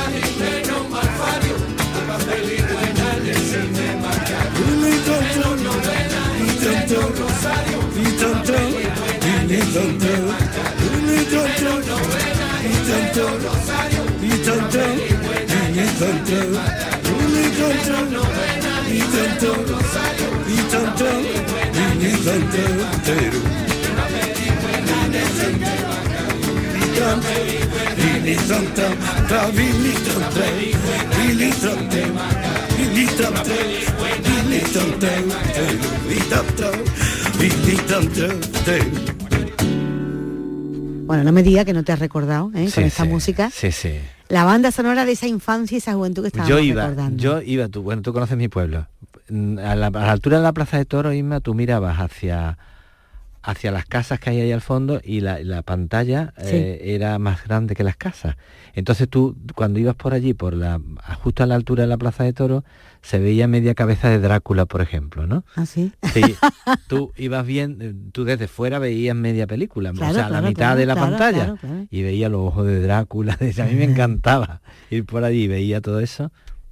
[41.06, 42.68] Bueno, no me diga que no te has recordado ¿eh?
[42.68, 43.50] Sí, con esta sí, música.
[43.54, 43.94] Sí, sí.
[44.30, 47.22] La banda sonora de esa infancia y esa juventud que estábamos Yo iba, recordando.
[47.22, 48.88] yo iba, tú, bueno, tú conoces mi pueblo.
[49.30, 52.58] Mm, A la, a la altura de la Plaza de Toro, Isma, tú mirabas hacia
[53.44, 56.56] hacia las casas que hay ahí al fondo y la, la pantalla Sí.
[56.56, 58.38] eh, era más grande que las casas.
[58.74, 60.80] Entonces tú, cuando ibas por allí, por la
[61.24, 62.64] justo a la altura de la Plaza de Toro,
[63.02, 65.44] se veía media cabeza de Drácula, por ejemplo, ¿no?
[65.56, 65.92] ¿Ah, sí?
[66.88, 70.54] Tú ibas bien, eh, tú desde fuera veías media película, Claro, o sea, la mitad
[70.76, 71.56] claro, de la pantalla,
[71.90, 75.82] y veía los ojos de Drácula, a mí me encantaba ir por allí y veía
[75.82, 76.32] todo eso,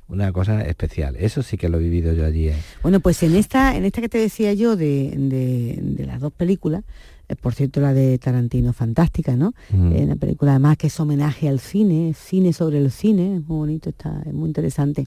[0.10, 1.16] una cosa especial.
[1.18, 2.50] Eso sí que lo he vivido yo allí.
[2.50, 2.56] ¿eh?
[2.82, 6.34] Bueno, pues en esta, en esta que te decía yo de, de- de las dos
[6.34, 6.84] películas,
[7.28, 9.54] eh, por cierto la de Tarantino fantástica, ¿no?
[9.72, 9.92] Mm.
[9.94, 13.58] Eh, una película además que es homenaje al cine, cine sobre el cine, es muy
[13.60, 15.06] bonito, está, es muy interesante.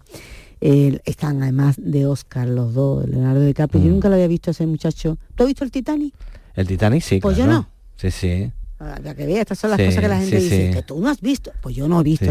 [0.61, 3.81] Eh, están además de Oscar los dos, Leonardo DiCaprio.
[3.81, 3.85] Mm.
[3.85, 5.19] Yo nunca lo había visto a ese muchacho.
[5.35, 6.15] ¿Tú has visto el Titanic?
[6.55, 7.67] El Titanic sí, Pues yo no.
[7.97, 8.53] Sí, sí.
[8.85, 10.75] Ah, que veas, estas son las Sí, cosas que la gente sí, dice, sí.
[10.75, 11.53] que tú no has visto.
[11.61, 12.25] Pues yo no he visto.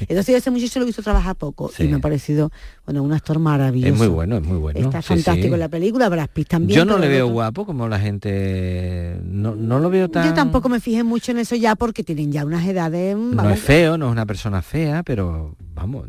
[0.00, 2.50] Entonces yo ese muchacho lo he visto trabajar poco y me ha parecido,
[2.84, 3.94] bueno, un actor maravilloso.
[3.94, 4.78] Es muy bueno, es muy bueno.
[4.80, 6.76] Está fantástico en la película, Brad Pitt también.
[6.76, 9.18] Yo no le veo otro- guapo como la gente...
[9.24, 10.26] No, no lo veo tan...
[10.28, 13.16] Yo tampoco me fijé mucho en eso ya porque tienen ya unas edades...
[13.16, 16.06] No vamos, es feo, no es una persona fea, pero vamos,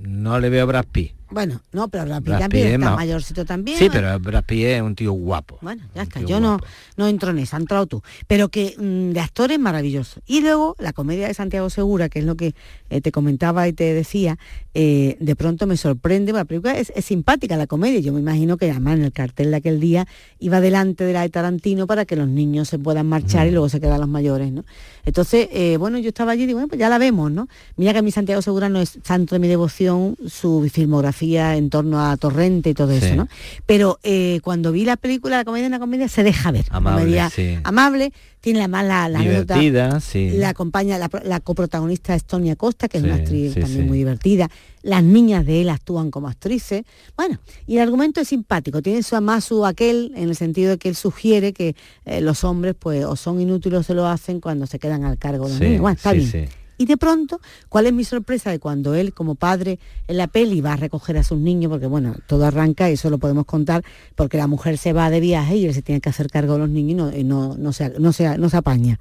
[0.00, 1.12] no le veo a Brad Pitt.
[1.32, 3.78] Bueno, no, pero Brad Pitt Brad también Pitt está mayorcito también.
[3.78, 5.58] Sí, pero Brad Pitt es un tío guapo.
[5.62, 6.58] Bueno, ya está, yo no,
[6.96, 8.02] no entro en esa, ha entrado tú.
[8.26, 10.20] Pero que mm, de actores maravilloso.
[10.26, 12.54] Y luego la comedia de Santiago Segura, que es lo que
[12.90, 14.38] eh, te comentaba y te decía,
[14.74, 18.56] eh, de pronto me sorprende, la película es, es simpática la comedia, yo me imagino
[18.56, 20.06] que además en el cartel de aquel día
[20.38, 23.68] iba delante de la de Tarantino para que los niños se puedan marchar y luego
[23.68, 24.64] se quedan los mayores, ¿no?
[25.04, 27.48] Entonces, eh, bueno, yo estaba allí y digo, bueno, pues ya la vemos, ¿no?
[27.76, 31.70] Mira que a mi Santiago Segura no es santo de mi devoción, su filmografía en
[31.70, 33.04] torno a Torrente y todo Sí.
[33.04, 33.28] eso, ¿no?
[33.66, 36.64] Pero eh, cuando vi la película, la comedia, una comedia se deja ver.
[36.70, 37.58] Amable, Comedia sí.
[37.64, 40.30] amable, tiene la mala la anécdota- Divertida, sí.
[40.34, 44.50] La acompaña la, la coprotagonista es Tonia Costa, que es una actriz también muy divertida.
[44.82, 46.82] Las niñas de él actúan como actrices.
[47.16, 50.78] Bueno, y el argumento es simpático, tiene su más su aquel, en el sentido de
[50.78, 54.40] que él sugiere que eh, los hombres pues o son inútiles o se lo hacen
[54.40, 55.80] cuando se quedan al cargo de los niños.
[55.82, 56.48] Bueno, está bien.
[56.82, 60.60] Y de pronto, ¿cuál es mi sorpresa de cuando él, como padre en la peli,
[60.60, 61.70] va a recoger a sus niños?
[61.70, 63.84] Porque bueno, todo arranca, y eso lo podemos contar,
[64.16, 66.58] porque la mujer se va de viaje y él se tiene que hacer cargo de
[66.58, 68.98] los niños y no, no, no, se, no, se, no se apaña.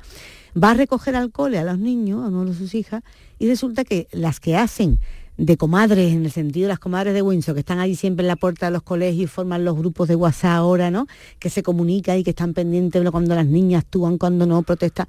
[0.56, 3.02] Va a recoger al cole a los niños, a uno de sus hijas,
[3.40, 5.00] y resulta que las que hacen
[5.38, 8.28] de comadres, en el sentido de las comadres de Windsor, que están ahí siempre en
[8.28, 11.08] la puerta de los colegios forman los grupos de WhatsApp ahora, ¿no?
[11.40, 15.08] Que se comunican y que están pendientes cuando las niñas actúan, cuando no, protestan.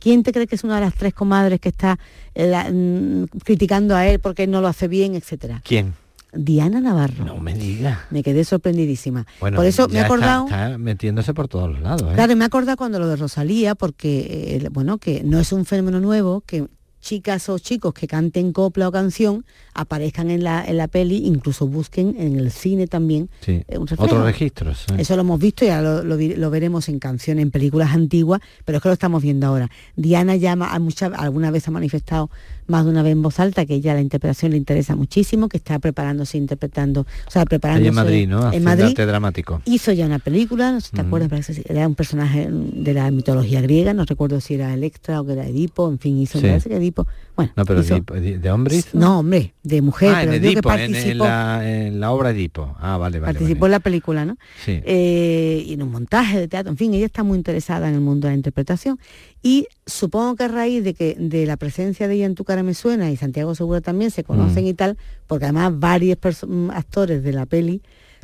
[0.00, 1.98] ¿Quién te cree que es una de las tres comadres que está
[2.34, 5.60] eh, la- mm, criticando a él porque no lo hace bien, etcétera?
[5.64, 5.94] ¿Quién?
[6.32, 7.24] Diana Navarro.
[7.24, 8.06] No me diga.
[8.10, 9.26] Me quedé sorprendidísima.
[9.40, 10.44] Bueno, por eso me he está- acordado...
[10.46, 12.02] Está, metiéndose por todos los lados.
[12.10, 12.14] ¿eh?
[12.14, 15.64] Claro, me he acordado cuando lo de Rosalía, porque, eh, bueno, que no es un
[15.64, 16.66] fenómeno nuevo, que
[17.00, 19.44] chicas o chicos que canten copla o canción
[19.74, 23.62] aparezcan en la, en la peli, incluso busquen en el cine también Sí.
[23.68, 23.88] eh, un.
[23.96, 24.86] Otros registros.
[24.98, 28.76] Eso lo hemos visto y ahora lo, lo veremos en canciones, en películas antiguas, pero
[28.78, 29.70] es que lo estamos viendo ahora.
[29.96, 32.30] Diana llama, a mucha, alguna vez ha manifestado
[32.70, 35.56] más de una vez en voz alta, que ella la interpretación le interesa muchísimo, que
[35.58, 38.38] está preparándose, interpretando, o sea, preparándose en Madrid, ¿no?
[38.40, 38.84] en Haciendo Madrid.
[38.84, 39.62] arte dramático.
[39.66, 41.06] Hizo ya una película, no sé si te Mm.
[41.06, 45.32] acuerdas, era un personaje de la mitología griega, no recuerdo si era Electra o que
[45.32, 46.44] era Edipo, en fin, hizo, Sí.
[46.44, 47.06] me parece que Edipo.
[47.36, 48.98] Bueno, No, pero hizo- de, hombre hizo?
[48.98, 52.10] no, hombre, de mujer, Ah, en pero que Edipo, en, en participó, la, en la
[52.12, 52.76] obra Edipo.
[52.78, 53.32] Ah, vale, vale.
[53.34, 54.36] participó en la película, ¿no?
[54.64, 54.80] Sí.
[54.84, 58.00] Eh, y en un montaje de teatro, en fin, ella está muy interesada en el
[58.00, 58.98] mundo de la interpretación
[59.42, 62.62] y supongo que a raíz de que de la presencia de ella en Tu cara
[62.62, 64.68] me suena y Santiago Segura también se conocen Mm.
[64.68, 67.80] y tal, porque además varios mm, actores de la peli,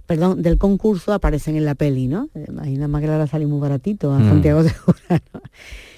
[0.07, 2.29] perdón, del concurso aparecen en la peli, ¿no?
[2.35, 4.29] Eh, Imagina más que le va a salir muy baratito a Mm.
[4.29, 4.97] Santiago Segura,
[5.35, 5.41] ¿no?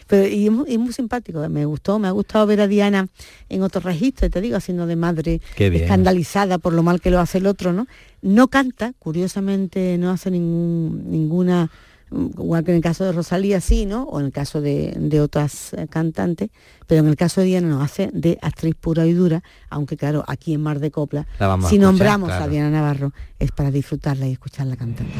[0.06, 3.08] Pero, y, es muy, y muy simpático, me gustó, me ha gustado ver a Diana
[3.50, 7.36] en otro registro, te digo, haciendo de madre escandalizada por lo mal que lo hace
[7.38, 7.86] el otro, ¿no?
[8.22, 11.70] No canta, curiosamente no hace ningún, ninguna,
[12.10, 14.04] igual que en el caso de Rosalía sí, ¿no?
[14.04, 16.50] O en el caso de, de otras eh, cantantes,
[16.86, 20.24] pero en el caso de Diana nos hace de actriz pura y dura, aunque claro,
[20.26, 22.48] aquí en Mar de Copla, si escuchar, nombramos a.
[22.48, 25.12] Diana Navarro, es para disfrutarla y escucharla cantando.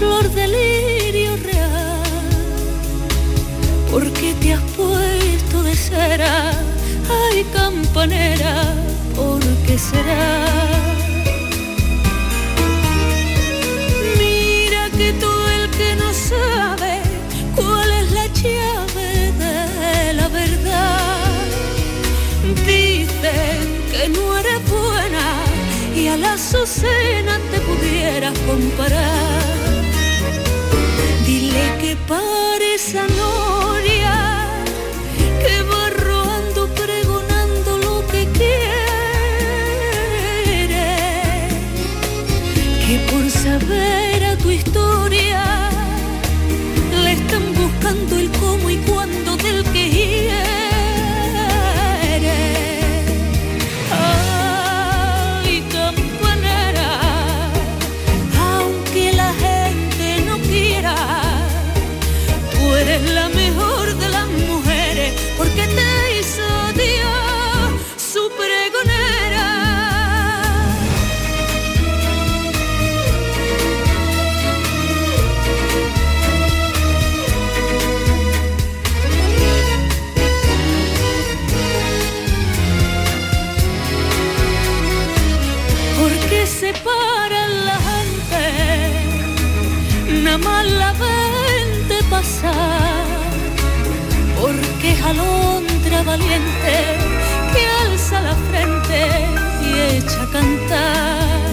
[0.00, 2.02] Flor del lirio real.
[3.90, 6.52] Porque te has puesto de cera,
[7.20, 8.54] ay campanera,
[9.14, 10.26] ¿por qué será?
[14.20, 16.92] Mira que todo el que no sabe
[17.58, 19.10] cuál es la llave
[19.42, 21.42] de la verdad
[22.72, 23.60] Dicen
[23.92, 25.26] que no eres buena
[25.94, 29.39] y a la Azucena te pudieras comparar.
[31.90, 32.78] Dile que pare
[95.04, 96.74] alondra valiente
[97.52, 99.26] que alza la frente
[99.64, 101.50] y echa a cantar.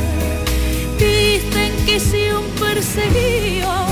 [0.97, 3.86] Dicen que si un perseguido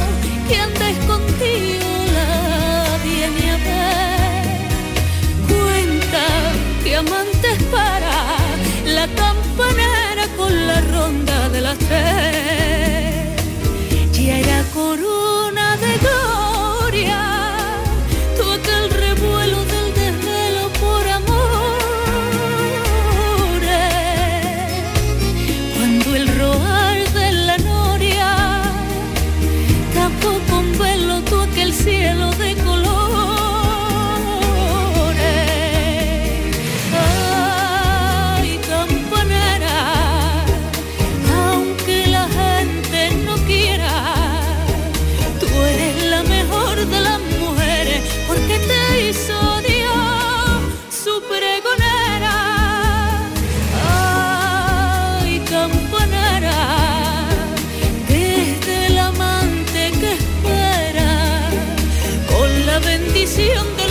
[63.54, 63.85] de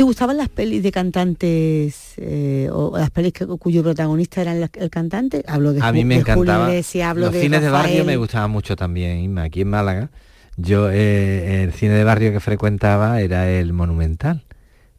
[0.00, 4.70] te gustaban las pelis de cantantes eh, o las pelis que- cuyo protagonista era el,
[4.72, 5.44] el cantante?
[5.46, 6.68] Hablo de A mí me de encantaba.
[6.70, 10.10] Iglesias, hablo Los de cines de barrio me gustaban mucho también, aquí en Málaga.
[10.56, 14.42] Yo, eh, el cine de barrio que frecuentaba era el Monumental.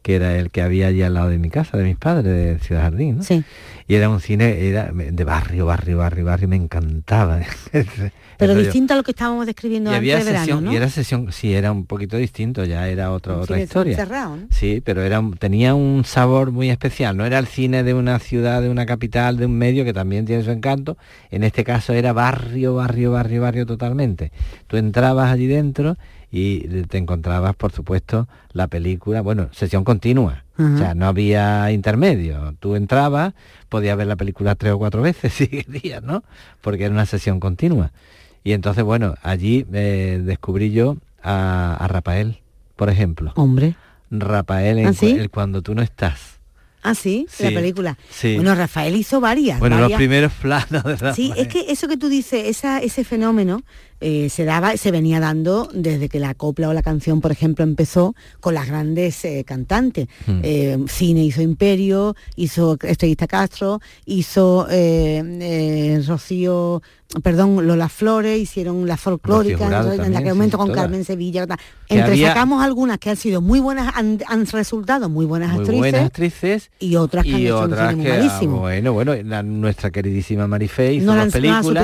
[0.03, 2.57] que era el que había allí al lado de mi casa, de mis padres, de
[2.59, 3.23] Ciudad Jardín, ¿no?
[3.23, 3.43] Sí.
[3.91, 7.41] Y era un cine era de barrio, barrio, barrio, barrio, me encantaba.
[8.37, 10.71] Pero distinto a lo que estábamos describiendo y había antes de verano, sesión, ¿no?
[10.71, 13.97] y era sesión, sí, era un poquito distinto, ya era otra, otra historia.
[13.97, 14.47] cerrado, ¿no?
[14.49, 18.61] Sí, pero era tenía un sabor muy especial, no era el cine de una ciudad,
[18.61, 20.97] de una capital, de un medio que también tiene su encanto,
[21.29, 24.31] en este caso era barrio, barrio, barrio, barrio totalmente.
[24.67, 25.97] Tú entrabas allí dentro
[26.31, 32.55] y te encontrabas, por supuesto, la película, bueno, sesión continua, o sea, no había intermedio.
[32.59, 33.33] Tú entrabas,
[33.67, 36.23] podías ver la película tres o cuatro veces si querías, ¿no?
[36.61, 37.91] Porque era una sesión continua.
[38.43, 42.39] Y entonces, bueno, allí eh, descubrí yo a, a Rafael,
[42.75, 43.33] por ejemplo.
[43.35, 43.75] Hombre.
[44.09, 45.11] Rafael en ¿Ah, sí?
[45.11, 46.39] el Cuando tú no estás.
[46.83, 47.97] Ah, sí, Sí, la película.
[48.09, 48.35] sí.
[48.35, 49.59] Bueno, Rafael hizo varias.
[49.59, 51.15] Bueno, los primeros planos de Rafael.
[51.15, 53.61] Sí, es que eso que tú dices, esa, ese fenómeno
[54.01, 57.63] eh, se daba, se venía dando desde que la copla o la canción, por ejemplo,
[57.63, 60.07] empezó con las grandes eh, cantantes.
[60.27, 60.39] Hmm.
[60.43, 64.67] Eh, cine hizo Imperio, hizo Estrellista Castro, hizo
[66.07, 66.81] Rocío,
[67.23, 70.81] perdón, Lola Flores, hicieron la folclórica, en también, aquel momento sí, con todas.
[70.83, 71.45] Carmen Sevilla.
[71.47, 71.57] tal.
[71.89, 75.59] Entre había- sacamos algunas que han sido muy buenas, han, han resultado muy buenas Muy
[75.59, 75.79] actrices.
[75.79, 78.15] buenas actrices y otras que han y hecho un otras muy que, ah,
[78.61, 81.83] bueno, bueno, la- nuestra queridísima Marifé hizo No la- dos no la películas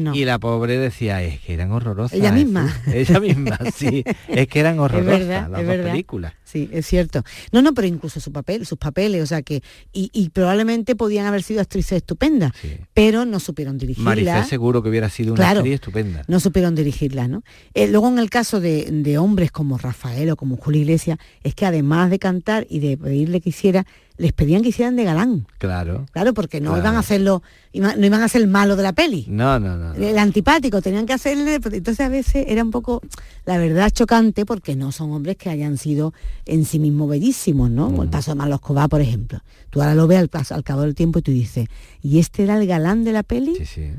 [0.00, 0.14] no.
[0.14, 2.18] y la pobre decía, es que eran horrorosas.
[2.18, 2.32] Ella ¿eh?
[2.32, 2.72] misma.
[2.92, 4.04] Ella misma, sí.
[4.28, 6.32] Es que eran horrorosas verdad, las dos películas.
[6.50, 7.22] Sí, es cierto.
[7.52, 11.26] No, no, pero incluso su papel, sus papeles, o sea que, y, y probablemente podían
[11.26, 12.52] haber sido actrices estupendas,
[12.94, 14.04] pero no supieron dirigirla.
[14.10, 15.60] Marifé seguro que hubiera sido una Claro.
[15.60, 16.22] actriz estupenda.
[16.26, 17.42] No supieron dirigirla, ¿no?
[17.74, 21.54] Eh, luego en el caso de, de hombres como Rafael o como Julio Iglesias, es
[21.54, 23.84] que además de cantar y de pedirle que hiciera,
[24.16, 25.46] les pedían que hicieran de galán.
[25.58, 26.06] Claro.
[26.12, 26.82] Claro, porque no Claro.
[26.82, 27.42] iban a hacerlo,
[27.72, 29.26] no iban a ser el malo de la peli.
[29.28, 29.94] No, no, no.
[29.94, 33.00] El antipático, tenían que hacerle, pues, entonces a veces era un poco,
[33.44, 36.14] la verdad, chocante porque no son hombres que hayan sido
[36.48, 37.86] en sí mismos bellísimos, ¿no?
[37.86, 39.40] Como el paso de Marlos Escobar, por ejemplo.
[39.70, 41.68] Tú ahora lo ves al, cabo del tiempo y tú dices,
[42.02, 43.54] ¿y este era el galán de la peli?
[43.56, 43.90] Sí, sí.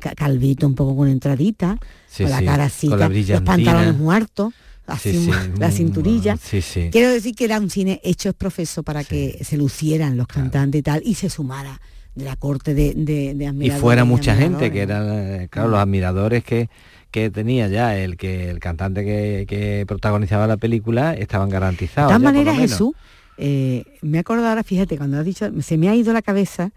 [0.00, 1.78] Ca- Calvito un poco con entradita,
[2.08, 4.52] Sí, con la cara así, con la los pantalones muertos,
[4.86, 6.36] así Sí, sí, la mm, cinturilla.
[6.36, 6.88] Sí, sí.
[6.90, 10.80] Quiero decir que era un cine hecho es profeso para que se lucieran los cantantes
[10.80, 11.80] y tal, y se sumara
[12.14, 15.48] de la corte de, de, de y admiradores fuera mucha gente admiradores, que eran eh,
[15.48, 16.68] claro los admiradores que
[17.10, 22.18] que tenía ya el que el cantante que, que protagonizaba la película estaban garantizados De
[22.18, 22.56] todas maneras.
[22.56, 22.92] Jesús,
[23.36, 26.72] eh, me he acordado ahora, fíjate, cuando has dicho, se me ha ido la cabeza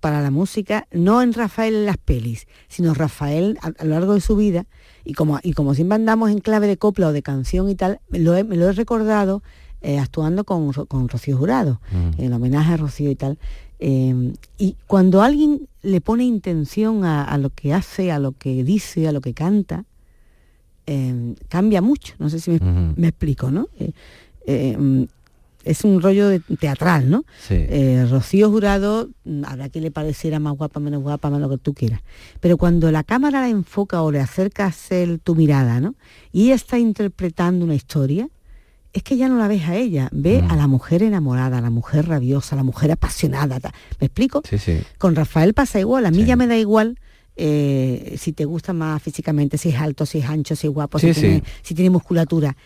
[0.00, 4.14] para la música, no en Rafael en las pelis, sino Rafael a, a lo largo
[4.14, 4.66] de su vida,
[5.04, 8.00] y como, y como siempre andamos en clave de copla o de canción y tal,
[8.08, 9.42] me lo he, me lo he recordado
[9.80, 11.80] eh, actuando con, con Rocío Jurado,
[12.18, 13.38] en homenaje a Rocío y tal.
[13.86, 18.64] Eh, y cuando alguien le pone intención a, a lo que hace, a lo que
[18.64, 19.84] dice, a lo que canta,
[20.86, 22.14] eh, cambia mucho.
[22.18, 22.60] No sé si me,
[22.96, 23.68] me explico, ¿no?
[24.46, 25.02] Eh, mm,
[25.64, 27.24] es un rollo de- teatral, ¿no?
[27.40, 27.54] Sí.
[27.56, 31.58] Eh, Rocío Jurado, mm, habrá que le pareciera más guapa, menos guapa, más lo que
[31.58, 32.00] tú quieras.
[32.40, 35.94] Pero cuando la cámara la enfoca o le acercas el- tu mirada, ¿no?
[36.32, 38.28] Y ella está interpretando una historia,
[38.94, 40.50] es que ya no la ves a ella, ve Mm.
[40.52, 43.58] a la mujer enamorada, a la mujer rabiosa, a la mujer apasionada.
[44.00, 44.42] ¿Me explico?
[44.48, 46.98] sí sí Con Rafael pasa igual, a mí ya me da igual
[47.36, 50.98] eh, si te gusta más físicamente, si es alto, si es ancho, si es guapo,
[51.00, 51.12] si.
[51.12, 52.56] Tiene, si tiene musculatura.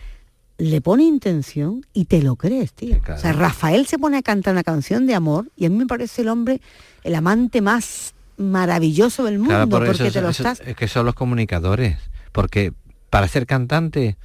[0.59, 2.97] Le pone intención y te lo crees, tío.
[3.11, 5.87] O sea, Rafael se pone a cantar una canción de amor y a mí me
[5.87, 6.61] parece el hombre,
[7.03, 10.67] el amante más maravilloso del mundo, Claro, por porque eso, te lo eso- estás...
[10.67, 11.97] es que son los comunicadores
[12.31, 12.73] porque
[13.09, 14.17] para ser cantante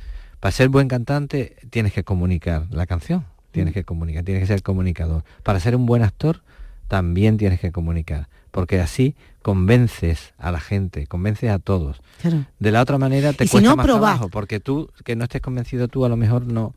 [0.45, 3.77] para ser buen cantante tienes que comunicar la canción tienes Mm.
[3.77, 6.43] que comunicar tienes que ser comunicador para ser un buen actor
[6.87, 12.45] también tienes que comunicar porque así convences a la gente convences a todos Claro.
[12.59, 15.25] de la otra manera te Y si cuesta no, más trabajo porque tú que no
[15.25, 16.75] estés convencido tú a lo mejor no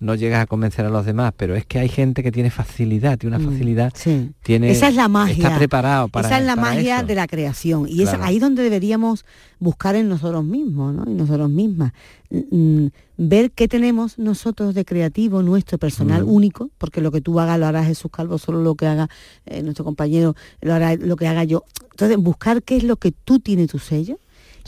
[0.00, 3.18] no llegas a convencer a los demás pero es que hay gente que tiene facilidad
[3.18, 4.30] tiene una Mm, facilidad sí.
[4.42, 5.44] tiene Esa es la magia.
[5.46, 7.06] está preparado para Esa es la magia eso.
[7.06, 7.86] de la creación.
[7.88, 9.24] Y es ahí donde deberíamos
[9.58, 11.04] buscar en nosotros mismos, ¿no?
[11.10, 11.92] Y nosotros mismas.
[12.30, 12.86] Mm,
[13.18, 16.28] ver qué tenemos nosotros de creativo, nuestro personal Mm.
[16.32, 19.08] único, porque lo que tú hagas lo hará Jesús Calvo, solo lo que haga
[19.46, 21.64] eh, nuestro compañero, lo hará lo que haga yo.
[21.90, 24.18] Entonces, buscar qué es lo que tú tienes tu sello.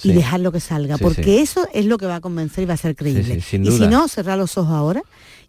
[0.03, 0.13] Y Sí.
[0.15, 1.39] dejar lo que salga, Sí, porque sí.
[1.39, 3.37] eso es lo que va a convencer y va a ser creíble.
[3.39, 5.03] y si no, cerrar los ojos ahora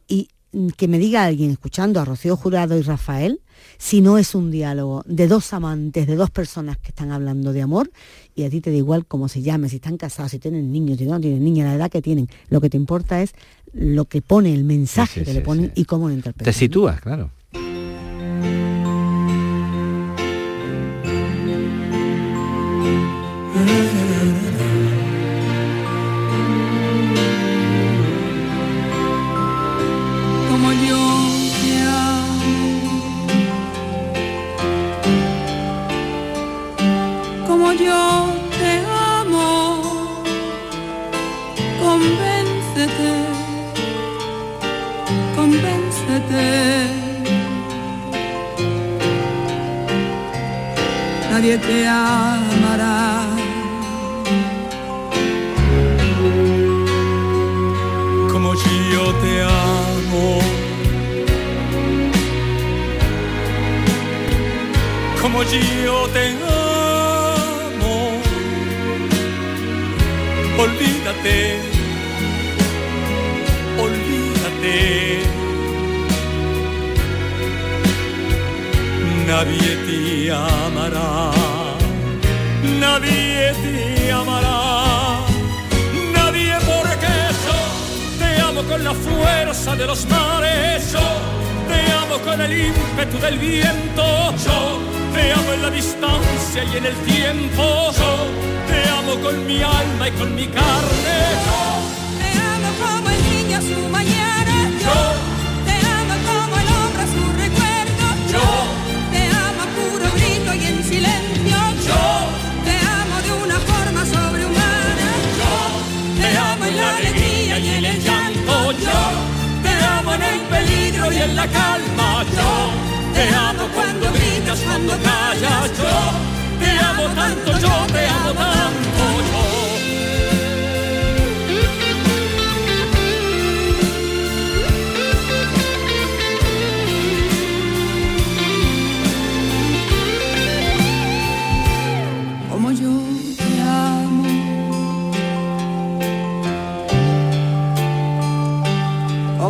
[0.07, 3.39] y mm, que me diga alguien escuchando a Rocío Jurado y Rafael,
[3.79, 7.61] si no es un diálogo de dos amantes, de dos personas que están hablando de
[7.63, 7.89] amor,
[8.35, 10.97] y a ti te da igual cómo se llame, si están casados, si tienen niños,
[10.99, 13.33] si no tienen niños, la edad que tienen, lo que te importa es
[13.73, 16.45] lo que pone, el mensaje Sí, sí, que le ponen y cómo lo interpretan.
[16.45, 17.31] te sitúas claro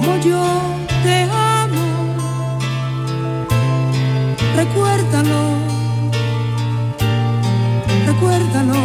[0.03, 0.43] Como yo
[1.03, 1.87] te amo.
[4.57, 5.41] Recuérdalo.
[8.05, 8.81] Recuérdalo.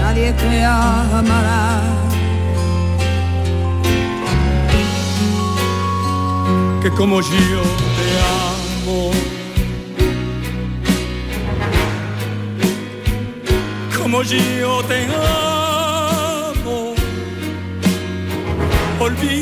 [0.00, 1.90] Nadie te amará.
[6.82, 7.62] que como yo
[7.98, 8.08] te
[8.88, 9.10] amo,
[13.98, 15.39] como yo te amo,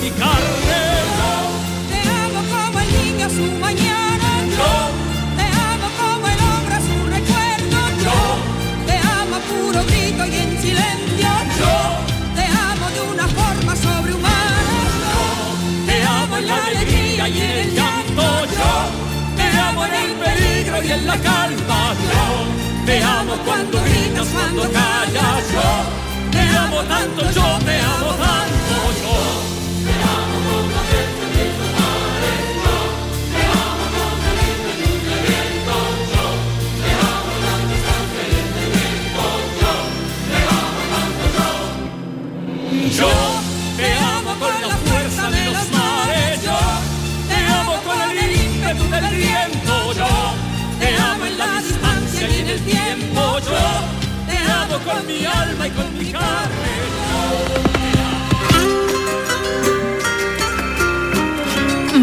[0.00, 0.82] mi carne.
[1.90, 4.28] Te amo como el niño a su mañana.
[4.56, 4.72] Yo.
[5.38, 7.78] Te amo como el hombre a su recuerdo.
[8.04, 8.18] Yo.
[8.86, 11.30] Te amo a puro grito y en silencio.
[11.60, 11.76] Yo.
[12.36, 14.78] Te amo de una forma sobrehumana.
[15.10, 15.26] Yo.
[15.86, 18.24] Te amo en la alegría y en el llanto,
[18.56, 18.72] yo.
[19.36, 21.80] Te amo en el peligro y en la calma,
[22.10, 22.86] yo.
[22.86, 25.68] Te amo cuando gritas, cuando callas, yo.
[26.30, 29.57] Te amo tanto, yo te amo tanto, yo.
[55.18, 56.68] Mi alma y con mi carne.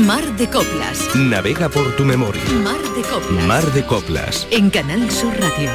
[0.06, 1.16] Mar de Coplas.
[1.16, 2.42] Navega por tu memoria.
[2.64, 3.46] Mar de Coplas.
[3.48, 4.48] Mar de Coplas.
[4.52, 5.70] En Canal Sur Radio.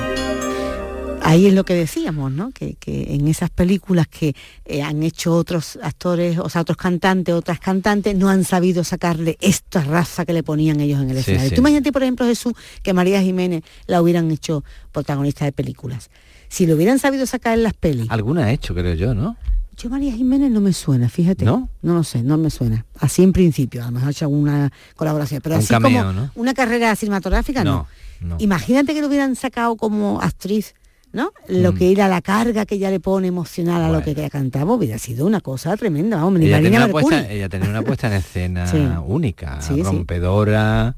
[1.23, 2.51] Ahí es lo que decíamos, ¿no?
[2.51, 4.35] Que, que en esas películas que
[4.65, 9.37] eh, han hecho otros actores, o sea, otros cantantes, otras cantantes, no han sabido sacarle
[9.41, 11.49] esta raza que le ponían ellos en el Sí, escenario.
[11.51, 11.55] sí.
[11.57, 16.11] Tú imagínate, por ejemplo, Jesús, que María Jiménez la hubieran hecho protagonista de películas.
[16.51, 18.11] Si lo hubieran sabido sacar en las pelis.
[18.11, 19.37] Alguna ha hecho, creo yo, ¿no?
[19.79, 21.47] Yo María Jiménez no me suena, fíjate.
[21.47, 21.71] ¿No?
[21.81, 22.85] No lo sé, no me suena.
[22.99, 25.41] Así en principio, a lo mejor ha hecho alguna colaboración.
[25.43, 26.31] Pero Un así cameo, como ¿no?
[26.35, 27.87] una carrera cinematográfica, no.
[28.21, 28.37] No, no.
[28.41, 30.75] Imagínate que lo hubieran sacado como actriz,
[31.15, 31.33] ¿no?
[31.49, 31.77] Lo Mm.
[31.77, 34.99] que era la carga que ella le pone emocional a lo que ella cantaba, hubiera
[34.99, 36.17] sido una cosa tremenda.
[36.19, 38.87] Vamos, Ella tenía, una puesta, ella tenía una puesta en escena Sí.
[39.07, 39.83] única, Sí, sí.
[39.83, 40.95] rompedora,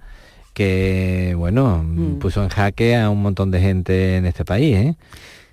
[0.54, 2.18] que, bueno, Mm.
[2.18, 4.96] puso en jaque a un montón de gente en este país, ¿eh?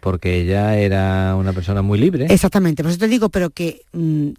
[0.01, 2.27] Porque ella era una persona muy libre.
[2.29, 4.29] Exactamente, por eso te digo, pero que mm,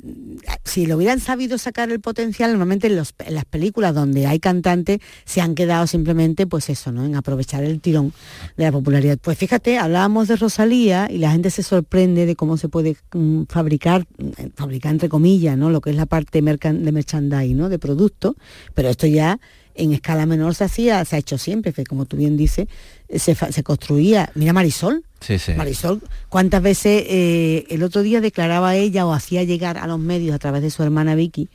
[0.65, 5.01] si lo hubieran sabido sacar el potencial, normalmente en, los- las películas donde hay cantantes
[5.25, 7.05] se han quedado simplemente, pues eso, ¿no?
[7.05, 8.13] En aprovechar el tirón
[8.57, 9.19] de la popularidad.
[9.21, 13.43] Pues fíjate, hablábamos de Rosalía y la gente se sorprende de cómo se puede mm,
[13.49, 15.71] fabricar, mm, fabricar entre comillas, ¿no?
[15.71, 17.69] Lo que es la parte de merchandising, ¿no?
[17.69, 18.37] De producto,
[18.75, 19.39] pero esto ya
[19.75, 22.67] en escala menor se hacía, se ha hecho siempre, que como tú bien dices,
[23.15, 24.31] se, se construía.
[24.35, 25.53] Mira Marisol, Sí, sí.
[25.53, 26.01] Marisol,
[26.31, 30.39] ¿cuántas veces eh, el otro día declaraba ella o hacía llegar a los medios a
[30.39, 31.49] través de su hermana Vicky?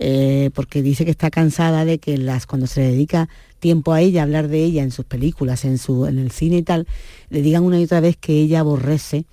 [0.00, 4.00] eh, porque dice que está cansada de que las cuando se le dedica tiempo a
[4.00, 6.86] ella, hablar de ella en sus películas, en su en el cine y tal,
[7.30, 9.24] le digan una y otra vez que ella aborrece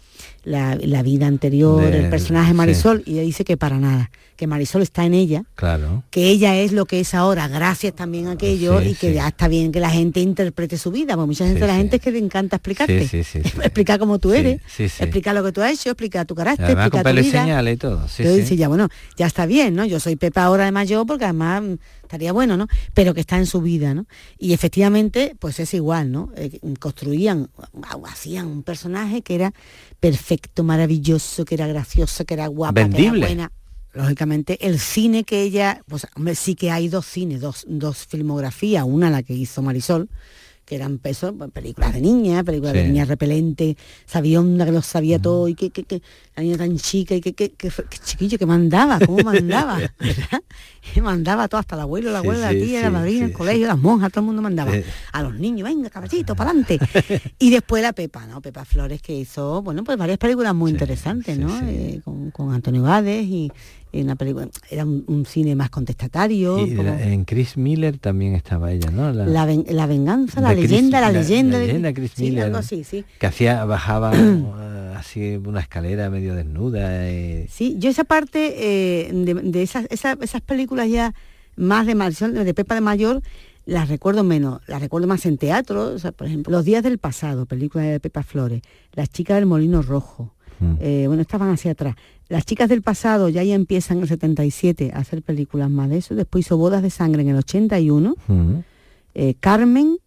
[0.43, 2.57] la, la vida anterior, De- el personaje sí.
[2.57, 6.03] Marisol, y ella dice que para nada, que Marisol está en ella, Claro.
[6.11, 9.13] que ella es lo que es ahora, gracias también a aquello, Sí, y que sí.
[9.15, 12.01] ya está bien que la gente interprete su vida, porque mucha gente, la gente es
[12.01, 13.03] que le encanta explicarte,
[13.63, 17.13] explicar cómo tú eres, explicar lo que tú has hecho, explicar tu carácter, Además explicar
[17.13, 17.41] tu y vida.
[17.41, 18.05] señales y todo.
[18.17, 19.85] Entonces ya bueno, ya está bien, ¿no?
[19.85, 21.63] Yo soy Pepa ahora de mayor porque además
[22.05, 22.67] estaría bueno, ¿no?
[22.93, 24.05] Pero que está en su vida, ¿no?
[24.37, 26.31] Y efectivamente, pues es igual, ¿no?
[26.35, 27.49] Eh, construían,
[28.07, 29.53] hacían un personaje que era
[29.99, 33.25] perfecto, maravilloso, que era gracioso, que era guapa, que Vendible.
[33.25, 33.51] era buena.
[33.93, 38.83] Lógicamente, el cine que ella, pues hombre, sí que hay dos cines, dos, dos filmografías,
[38.85, 40.09] una la que hizo Marisol,
[40.65, 42.87] que eran pesos, pues, películas de niña, películas de Sí.
[42.89, 46.01] niña repelente, sabionda que lo sabía todo y que, que, que
[46.35, 50.41] la niña tan chica y que, que, que- que chiquillo que mandaba, cómo mandaba, ¿verdad?
[50.95, 53.33] Y mandaba todo, hasta el abuelo, la abuela, sí, la tía, sí, la madrina, el
[53.33, 54.71] colegio, las monjas, todo el mundo mandaba.
[55.11, 56.79] A los niños, venga, caballito, para adelante.
[57.39, 58.41] y después la Pepa, ¿no?
[58.41, 61.55] Pepa Flores que hizo, bueno, pues varias películas muy interesantes, ¿no?
[61.63, 63.51] Eh, con, con Antonio Gades y
[64.01, 66.65] en la película, era un, un cine más contestatario.
[66.65, 69.11] Y como- la- en Chris Miller también estaba ella, ¿no?
[69.11, 71.53] La, la, ven- la venganza, la, Chris- leyenda, la, leyenda.
[71.53, 72.43] la de- leyenda de Chris sí, Miller.
[72.45, 73.05] algo así, sí.
[73.19, 77.09] que hacía, bajaba eh, así una escalera medio desnuda.
[77.11, 81.13] y- Sí, yo esa parte eh, de, de esas, esa- esas películas ya
[81.55, 83.21] más de Marisol, de Pepa de Mayor,
[83.65, 86.99] las recuerdo menos, las recuerdo más en teatro, o sea, por ejemplo, Los días del
[86.99, 88.61] pasado, película de Pepa Flores,
[88.93, 90.34] Las chicas del Molino Rojo,
[90.79, 91.95] eh, bueno, estaban hacia atrás.
[92.27, 95.97] Las chicas del pasado ya ya empiezan en el 77 a hacer películas más de
[95.97, 98.55] eso, después hizo Bodas de Sangre en el 81, Mm.
[99.13, 99.97] eh, Carmen,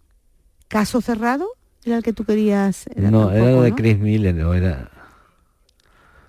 [0.68, 1.46] Caso Cerrado,
[1.84, 2.86] era el que tú querías...
[2.94, 3.76] era No, era lo de ¿no?
[3.76, 4.90] Chris Miller, o era...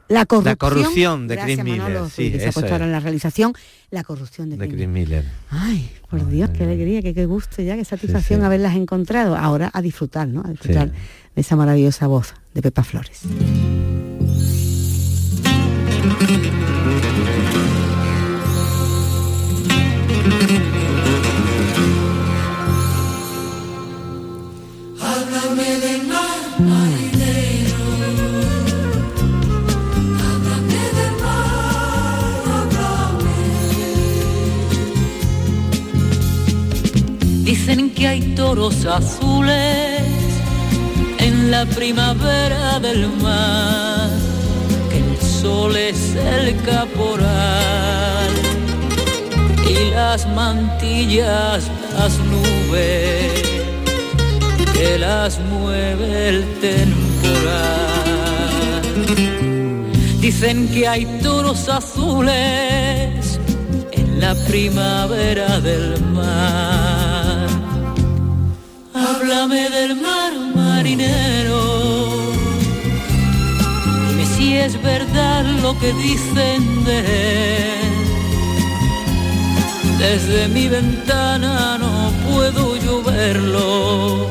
[0.10, 3.54] La corrupción, corrupción de Chris Manolo, Miller, sí, sí, que se ha en la realización,
[3.92, 5.26] la corrupción de, de Chris Chris Miller.
[5.52, 9.36] Ay, por Dios, qué alegría, qué, qué gusto ya, qué satisfacción haberlas encontrado.
[9.38, 10.42] Ahora a disfrutar, ¿no?
[10.44, 13.22] A disfrutar de esa maravillosa voz de Pepa Flores.
[38.50, 40.02] Toros azules
[41.20, 44.10] en la primavera del mar,
[44.90, 48.32] que el sol es el caporal
[49.70, 53.32] y las mantillas, las nubes
[54.74, 57.72] que las mueve el temporal.
[60.20, 63.40] Dicen que hay toros azules
[63.92, 66.79] en la primavera del mar.
[69.20, 71.62] Háblame del mar marinero.
[74.08, 77.92] Dime si es verdad lo que dicen de él.
[80.00, 84.30] Desde mi ventana no puedo yo verlo.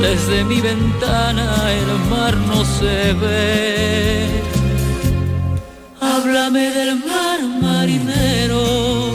[0.00, 4.28] Desde mi ventana el mar no se ve.
[6.00, 9.10] Háblame del mar marinero.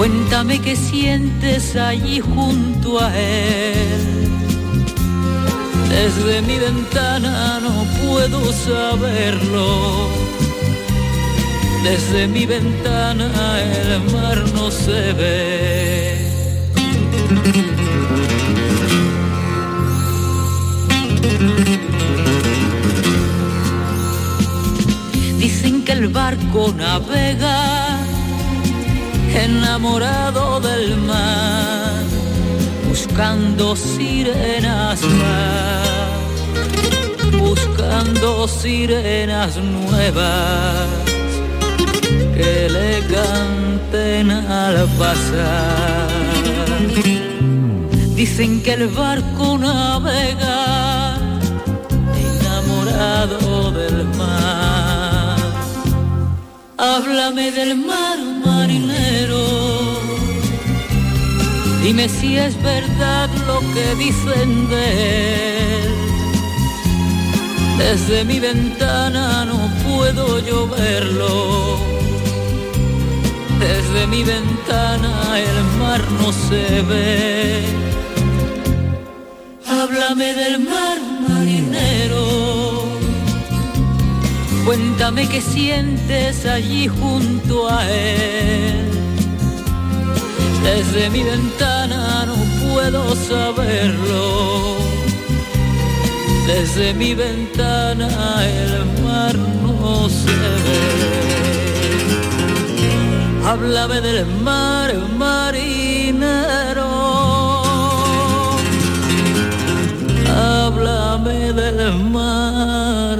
[0.00, 4.02] Cuéntame qué sientes allí junto a él.
[5.90, 10.08] Desde mi ventana no puedo saberlo.
[11.84, 13.28] Desde mi ventana
[13.60, 16.16] el mar no se ve.
[25.36, 27.59] Dicen que el barco navega
[29.34, 32.02] enamorado del mar,
[32.88, 35.88] buscando sirenas más,
[37.38, 40.88] buscando sirenas nuevas
[42.34, 46.08] que le canten al pasar.
[48.14, 51.16] Dicen que el barco navega
[52.26, 55.36] enamorado del mar.
[56.76, 58.29] Háblame del mar
[58.60, 59.44] marinero.
[61.82, 64.86] Dime si es verdad lo que dicen de
[65.82, 65.92] él.
[67.78, 71.34] Desde mi ventana no puedo yo verlo.
[73.66, 75.12] Desde mi ventana
[75.48, 77.64] el mar no se ve.
[79.66, 80.96] Háblame del mar
[81.28, 82.49] marinero.
[84.70, 88.88] Cuéntame qué sientes allí junto a él.
[90.62, 94.76] Desde mi ventana no puedo saberlo.
[96.46, 98.08] Desde mi ventana
[98.46, 100.82] el mar no se ve.
[103.44, 106.90] Háblame del mar marinero.
[110.28, 113.18] Háblame del mar,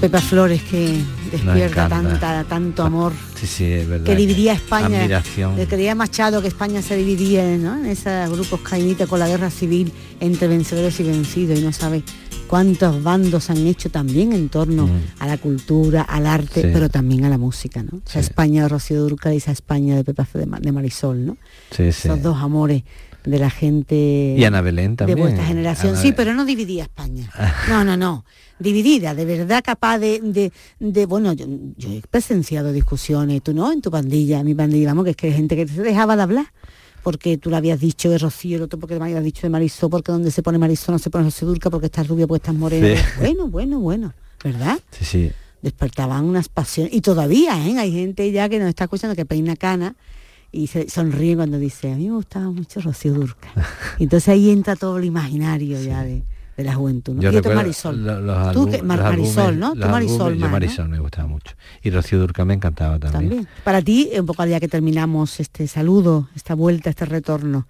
[0.00, 1.00] Pepa Flores que
[1.32, 3.12] despierta tanta, tanto amor.
[3.34, 4.06] Sí, sí, es verdad.
[4.06, 4.98] que dividía España.
[5.00, 5.56] Admiración.
[5.56, 7.76] Le creía Machado que España se dividía ¿no?
[7.78, 12.04] en esos grupos cainitas con la guerra civil entre vencedores y vencidos y no sabe
[12.46, 14.88] cuántos bandos han hecho también en torno
[15.18, 16.68] a la cultura, al arte, Sí.
[16.72, 18.00] pero también a la música, ¿no?
[18.06, 21.36] Esa España de Rocío Durcal y esa España de Pepa de, Ma- de Marisol, ¿no?
[21.70, 22.08] Sí, sí.
[22.08, 22.84] Esos dos amores
[23.30, 25.18] de la gente Y Ana Belén de también.
[25.18, 25.92] vuestra generación.
[25.94, 27.30] Ana Sí, pero no dividía España.
[27.68, 28.24] No, no, no.
[28.58, 33.70] Dividida, de verdad capaz de, de, de- bueno, yo, yo he presenciado discusiones, tú no,
[33.70, 36.16] en tu pandilla, en mi pandilla, vamos, que es que hay gente que se dejaba
[36.16, 36.46] de hablar,
[37.04, 39.90] porque tú le habías dicho de Rocío, el otro porque me habías dicho de Marisol,
[39.90, 42.54] porque donde se pone Marisol no se pone José Durca, porque estás rubia, porque estás
[42.54, 42.96] morena.
[42.98, 43.04] Sí.
[43.20, 44.12] Bueno, bueno, bueno,
[44.42, 44.78] ¿verdad?
[44.90, 45.30] Sí, sí.
[45.62, 46.92] despertaban unas pasiones.
[46.92, 47.78] Y todavía, ¿eh?
[47.78, 49.94] Hay gente ya que nos está escuchando que peina cana
[50.52, 53.48] y se sonríe cuando dice, a mí me gustaba mucho Rocío Durca.
[53.98, 56.22] Y entonces ahí entra todo el imaginario ya de,
[56.56, 57.14] de la juventud.
[57.14, 57.22] ¿no?
[57.22, 58.04] Yo y recuerdo Marisol.
[58.04, 59.72] lo- los Tú que- Mar- los Marisol, álbumes- ¿no?
[59.74, 60.52] Tú los Marisol álbumes, yo más, ¿no?
[60.52, 61.54] Marisol me gustaba mucho.
[61.82, 63.28] Y Rocío Durca me encantaba también.
[63.30, 63.48] También.
[63.64, 67.66] Para ti, un poco al día que terminamos este saludo, esta vuelta, este retorno,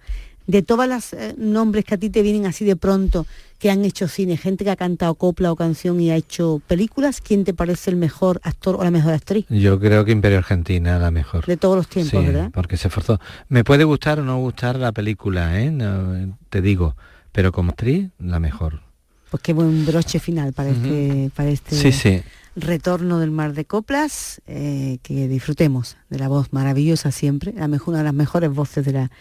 [0.49, 3.27] de todas las eh, nombres que a ti te vienen así de pronto,
[3.59, 7.21] que han hecho cine, gente que ha cantado copla o canción y ha hecho películas,
[7.21, 9.45] ¿quién te parece el mejor actor o la mejor actriz?
[9.49, 11.45] Yo creo que Imperio Argentina la mejor.
[11.45, 12.49] De todos los tiempos, Sí, ¿verdad?
[12.51, 13.19] porque se esforzó.
[13.47, 15.69] Me puede gustar o no gustar la película, ¿eh?
[15.69, 16.95] No, te digo,
[17.31, 18.81] pero como actriz, la mejor.
[19.29, 22.21] Pues qué buen broche final para este, para este Sí, sí.
[22.55, 27.89] retorno del mar de coplas, eh, que disfrutemos de la voz maravillosa siempre, la mejor,
[27.89, 29.11] una de las mejores voces de la,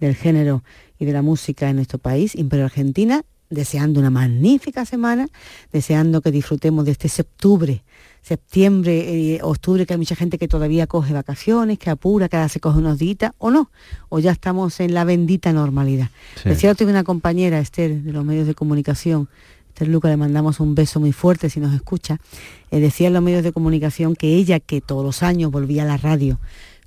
[0.00, 0.62] del género
[0.98, 5.28] y de la música en nuestro país, Imperio Argentina, deseando una magnífica semana,
[5.72, 7.82] deseando que disfrutemos de este septiembre,
[8.22, 12.48] septiembre, eh, octubre, que hay mucha gente que todavía coge vacaciones, que apura, que ahora
[12.48, 13.70] se coge unos días, o no,
[14.10, 16.10] o ya estamos en la bendita normalidad.
[16.42, 16.50] Sí.
[16.50, 19.28] Decía tuve una compañera, Esther, de los medios de comunicación,
[19.68, 22.20] Esther Luca, le mandamos un beso muy fuerte si nos escucha,
[22.70, 25.86] eh, decía en los medios de comunicación que ella, que todos los años volvía a
[25.86, 26.38] la radio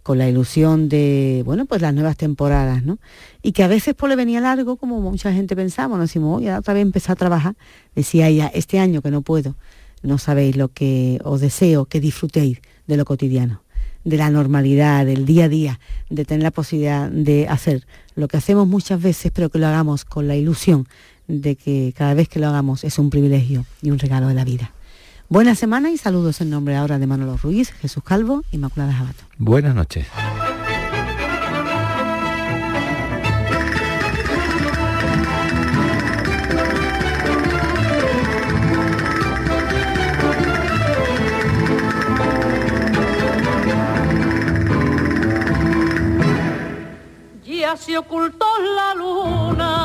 [0.04, 2.97] con la ilusión de, bueno, pues las nuevas temporadas, ¿no?
[3.41, 6.54] Y que a veces pues le venía largo, como mucha gente pensamos, nos decimos, oye,
[6.54, 7.56] otra vez empezar a trabajar,
[7.95, 9.56] decía ella, este año que no puedo,
[10.02, 13.62] no sabéis lo que os deseo, que disfrutéis de lo cotidiano,
[14.04, 15.80] de la normalidad, del día a día,
[16.10, 17.86] de tener la posibilidad de hacer
[18.16, 20.88] lo que hacemos muchas veces, pero que lo hagamos con la ilusión
[21.28, 24.43] de que cada vez que lo hagamos es un privilegio y un regalo de la
[24.43, 24.74] vida.
[25.32, 29.24] Buena semana y saludos en nombre ahora de Manolo Ruiz, Jesús Calvo, Inmaculada Jabato.
[29.38, 30.06] Buenas noches.
[47.46, 49.81] Ya se ocultó la luna, luna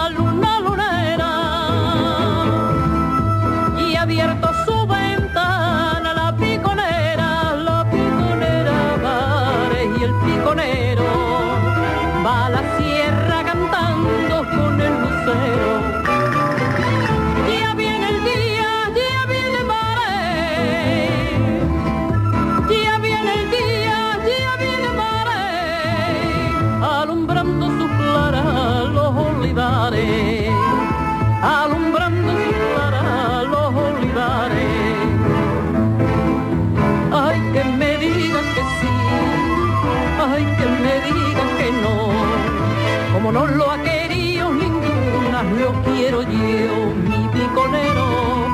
[43.33, 48.07] no lo ha querido ninguna, lo quiero yo, mi piconero,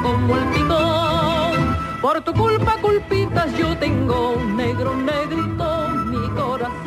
[0.03, 1.77] como el picón.
[2.01, 6.82] Por tu culpa, culpitas, yo tengo negro, negrito, mi corazón.